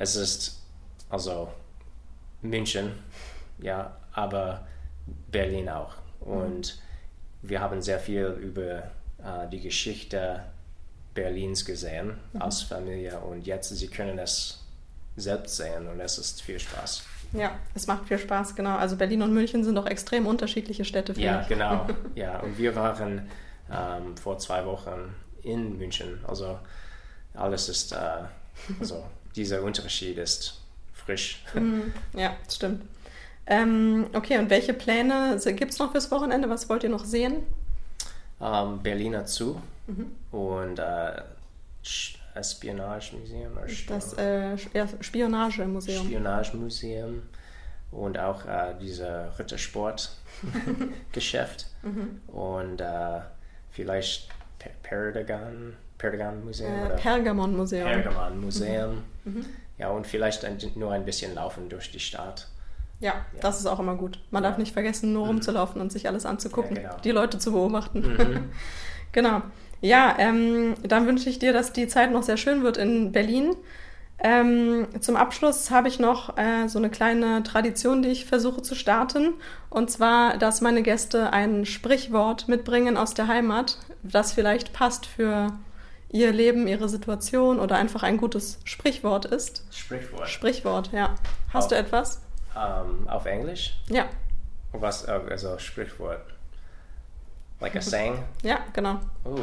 es 0.00 0.16
ist 0.16 0.58
also 1.10 1.48
München, 2.40 2.92
ja, 3.58 3.94
aber 4.12 4.66
Berlin 5.30 5.68
auch. 5.68 5.94
Und 6.20 6.80
wir 7.42 7.60
haben 7.60 7.82
sehr 7.82 8.00
viel 8.00 8.24
über 8.40 8.78
äh, 9.18 9.46
die 9.52 9.60
Geschichte 9.60 10.42
Berlins 11.12 11.64
gesehen 11.66 12.16
als 12.38 12.62
Familie 12.62 13.18
und 13.18 13.46
jetzt 13.46 13.68
sie 13.76 13.88
können 13.88 14.18
es 14.18 14.64
selbst 15.16 15.56
sehen 15.56 15.86
und 15.86 16.00
es 16.00 16.16
ist 16.16 16.40
viel 16.40 16.58
Spaß. 16.58 17.02
Ja, 17.32 17.58
es 17.74 17.86
macht 17.86 18.08
viel 18.08 18.18
Spaß, 18.18 18.54
genau. 18.56 18.76
Also 18.76 18.96
Berlin 18.96 19.20
und 19.20 19.34
München 19.34 19.64
sind 19.64 19.74
doch 19.74 19.86
extrem 19.86 20.26
unterschiedliche 20.26 20.84
Städte, 20.86 21.12
Ja, 21.20 21.42
ich. 21.42 21.48
genau. 21.48 21.86
Ja, 22.14 22.38
und 22.40 22.56
wir 22.56 22.74
waren 22.74 23.28
ähm, 23.70 24.16
vor 24.16 24.38
zwei 24.38 24.64
Wochen 24.64 25.14
in 25.42 25.76
München. 25.76 26.24
Also 26.26 26.58
alles 27.34 27.68
ist, 27.68 27.92
äh, 27.92 28.22
also 28.80 29.04
dieser 29.36 29.62
Unterschied 29.62 30.18
ist 30.18 30.60
frisch. 30.92 31.42
Mhm. 31.54 31.92
Ja, 32.14 32.36
stimmt. 32.50 32.82
Ähm, 33.46 34.06
okay, 34.12 34.38
und 34.38 34.50
welche 34.50 34.74
Pläne 34.74 35.38
gibt 35.56 35.72
es 35.72 35.78
noch 35.78 35.92
fürs 35.92 36.10
Wochenende? 36.10 36.48
Was 36.48 36.68
wollt 36.68 36.82
ihr 36.84 36.90
noch 36.90 37.04
sehen? 37.04 37.42
ähm, 38.40 38.80
Berliner 38.82 39.26
Zoo 39.26 39.56
und 40.30 40.78
äh, 40.78 41.22
Espionagemuseum 42.34 43.58
Das 43.88 44.12
äh, 44.14 44.56
ja, 44.72 44.86
Spionagemuseum. 45.00 46.04
Spionagemuseum 46.06 47.22
und 47.90 48.18
auch 48.18 48.46
äh, 48.46 48.74
dieser 48.80 49.36
Rittersport-Geschäft 49.38 51.66
und 52.28 52.80
äh, 52.80 53.20
vielleicht 53.70 54.28
Pe- 54.58 54.70
Pergagon 56.00 56.44
Museum 56.44 56.72
Äh, 56.72 56.86
oder 56.86 56.94
Pergamon-Museum. 56.96 57.84
Pergamon 57.88 58.40
Museum. 58.40 59.02
Ja, 59.78 59.88
und 59.90 60.06
vielleicht 60.06 60.44
ein, 60.44 60.58
nur 60.76 60.92
ein 60.92 61.04
bisschen 61.04 61.34
laufen 61.34 61.68
durch 61.68 61.90
die 61.92 62.00
Stadt. 62.00 62.48
Ja, 63.00 63.12
Ja. 63.14 63.40
das 63.40 63.60
ist 63.60 63.66
auch 63.66 63.78
immer 63.80 63.94
gut. 63.94 64.18
Man 64.30 64.42
darf 64.42 64.58
nicht 64.58 64.72
vergessen, 64.72 65.12
nur 65.12 65.26
rumzulaufen 65.26 65.80
und 65.80 65.90
sich 65.92 66.08
alles 66.08 66.26
anzugucken, 66.26 66.76
Ja, 66.76 66.82
genau. 66.82 66.96
die 67.02 67.10
Leute 67.10 67.38
zu 67.38 67.52
beobachten. 67.52 68.00
Mhm. 68.00 68.50
genau. 69.12 69.42
Ja, 69.82 70.14
ähm, 70.18 70.74
dann 70.82 71.06
wünsche 71.06 71.30
ich 71.30 71.38
dir, 71.38 71.52
dass 71.54 71.72
die 71.72 71.88
Zeit 71.88 72.12
noch 72.12 72.22
sehr 72.22 72.36
schön 72.36 72.62
wird 72.62 72.76
in 72.76 73.12
Berlin. 73.12 73.54
Ähm, 74.22 74.86
zum 75.00 75.16
Abschluss 75.16 75.70
habe 75.70 75.88
ich 75.88 75.98
noch 75.98 76.36
äh, 76.36 76.68
so 76.68 76.78
eine 76.78 76.90
kleine 76.90 77.42
Tradition, 77.42 78.02
die 78.02 78.10
ich 78.10 78.26
versuche 78.26 78.60
zu 78.60 78.74
starten. 78.74 79.32
Und 79.70 79.90
zwar, 79.90 80.36
dass 80.36 80.60
meine 80.60 80.82
Gäste 80.82 81.32
ein 81.32 81.64
Sprichwort 81.64 82.46
mitbringen 82.48 82.98
aus 82.98 83.14
der 83.14 83.28
Heimat, 83.28 83.78
das 84.02 84.32
vielleicht 84.34 84.74
passt 84.74 85.06
für 85.06 85.46
ihr 86.10 86.32
Leben, 86.32 86.66
ihre 86.66 86.88
Situation 86.88 87.60
oder 87.60 87.76
einfach 87.76 88.02
ein 88.02 88.16
gutes 88.16 88.58
Sprichwort 88.64 89.24
ist. 89.26 89.64
Sprichwort. 89.70 90.28
Sprichwort, 90.28 90.92
ja. 90.92 91.14
Hast 91.52 91.70
du 91.70 91.76
Auch. 91.76 91.80
etwas? 91.80 92.20
Ähm, 92.56 93.08
auf 93.08 93.26
Englisch? 93.26 93.78
Ja, 93.88 94.06
Was, 94.72 95.04
äh, 95.06 95.20
also 95.30 95.56
Sprichwort. 95.58 96.22
Like 97.60 97.76
a 97.76 97.80
saying? 97.80 98.18
ja, 98.42 98.58
genau. 98.72 98.98
Oh, 99.24 99.38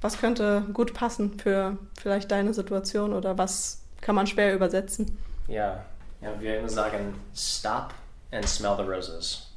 Was 0.00 0.18
könnte 0.18 0.64
gut 0.72 0.94
passen 0.94 1.38
für 1.38 1.76
vielleicht 1.98 2.30
deine 2.30 2.52
Situation 2.54 3.12
oder 3.12 3.36
was 3.38 3.82
kann 4.00 4.14
man 4.14 4.26
schwer 4.26 4.54
übersetzen? 4.54 5.16
ja. 5.48 5.84
Ja, 6.20 6.30
wir 6.40 6.58
immer 6.60 6.68
sagen, 6.70 7.20
stop 7.36 7.92
and 8.32 8.48
smell 8.48 8.76
the 8.78 8.82
roses. 8.82 9.50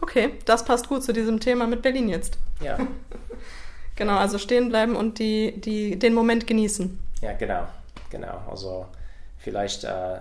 Okay, 0.00 0.36
das 0.46 0.64
passt 0.64 0.88
gut 0.88 1.04
zu 1.04 1.12
diesem 1.12 1.38
Thema 1.38 1.68
mit 1.68 1.80
Berlin 1.80 2.08
jetzt. 2.08 2.38
Ja, 2.60 2.76
Genau, 4.02 4.18
also 4.18 4.38
stehen 4.38 4.68
bleiben 4.68 4.96
und 4.96 5.18
die, 5.18 5.60
die, 5.60 5.98
den 5.98 6.14
Moment 6.14 6.46
genießen. 6.46 6.98
ja, 7.20 7.32
genau, 7.32 7.66
genau. 8.10 8.42
Also 8.50 8.86
vielleicht 9.38 9.84
äh, 9.84 10.18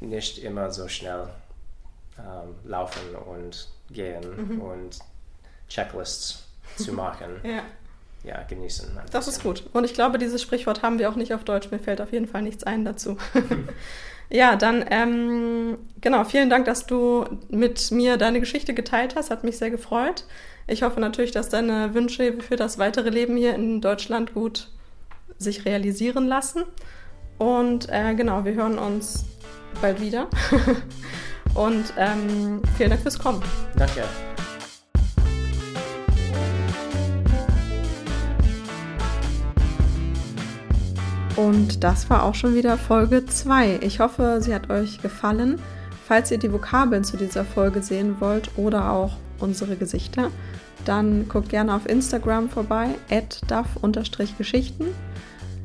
nicht 0.00 0.38
immer 0.42 0.70
so 0.70 0.88
schnell 0.88 1.28
ähm, 2.18 2.54
laufen 2.64 3.14
und 3.26 3.68
gehen 3.90 4.60
und 4.60 4.98
Checklists 5.68 6.44
zu 6.76 6.92
machen. 7.02 7.40
Ja, 7.44 7.62
Ja, 8.24 8.42
genießen. 8.48 8.98
das 9.10 9.28
ist 9.28 9.42
gut. 9.42 9.64
Und 9.72 9.84
ich 9.84 9.94
glaube, 9.94 10.18
dieses 10.18 10.42
Sprichwort 10.42 10.82
haben 10.82 10.98
wir 10.98 11.08
auch 11.10 11.16
nicht 11.16 11.34
auf 11.34 11.44
Deutsch. 11.44 11.70
Mir 11.70 11.78
fällt 11.78 12.00
auf 12.00 12.12
jeden 12.12 12.26
Fall 12.28 12.42
nichts 12.42 12.64
ein 12.64 12.84
dazu. 12.84 13.16
ja, 14.30 14.56
dann, 14.56 14.84
ähm, 14.90 15.78
genau, 16.00 16.24
vielen 16.24 16.50
Dank, 16.50 16.64
dass 16.66 16.86
du 16.86 17.26
mit 17.48 17.90
mir 17.90 18.16
deine 18.16 18.40
Geschichte 18.40 18.74
geteilt 18.74 19.16
hast. 19.16 19.30
Hat 19.30 19.44
mich 19.44 19.58
sehr 19.58 19.70
gefreut. 19.70 20.24
Ich 20.66 20.82
hoffe 20.82 21.00
natürlich, 21.00 21.32
dass 21.32 21.48
deine 21.48 21.94
Wünsche 21.94 22.34
für 22.40 22.56
das 22.56 22.78
weitere 22.78 23.10
Leben 23.10 23.36
hier 23.36 23.54
in 23.54 23.80
Deutschland 23.80 24.34
gut 24.34 24.68
sich 25.38 25.64
realisieren 25.64 26.28
lassen. 26.28 26.62
Und 27.38 27.88
äh, 27.90 28.14
genau, 28.14 28.44
wir 28.44 28.54
hören 28.54 28.78
uns 28.78 29.24
bald 29.80 30.00
wieder. 30.00 30.28
Und 31.54 31.92
ähm, 31.98 32.62
vielen 32.76 32.90
Dank 32.90 33.02
fürs 33.02 33.18
Kommen. 33.18 33.42
Danke. 33.76 34.04
Und 41.36 41.82
das 41.82 42.08
war 42.08 42.22
auch 42.22 42.34
schon 42.34 42.54
wieder 42.54 42.78
Folge 42.78 43.26
2. 43.26 43.80
Ich 43.82 44.00
hoffe, 44.00 44.38
sie 44.40 44.54
hat 44.54 44.70
euch 44.70 45.02
gefallen. 45.02 45.60
Falls 46.06 46.30
ihr 46.30 46.38
die 46.38 46.52
Vokabeln 46.52 47.04
zu 47.04 47.16
dieser 47.16 47.44
Folge 47.44 47.82
sehen 47.82 48.16
wollt 48.20 48.50
oder 48.56 48.92
auch 48.92 49.16
unsere 49.42 49.76
Gesichter, 49.76 50.30
dann 50.84 51.28
guckt 51.28 51.50
gerne 51.50 51.74
auf 51.74 51.86
Instagram 51.86 52.48
vorbei, 52.48 52.94
duff-geschichten. 53.48 54.86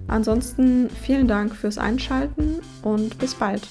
Ansonsten 0.07 0.89
vielen 0.89 1.27
Dank 1.27 1.55
fürs 1.55 1.77
Einschalten 1.77 2.59
und 2.81 3.17
bis 3.17 3.35
bald. 3.35 3.67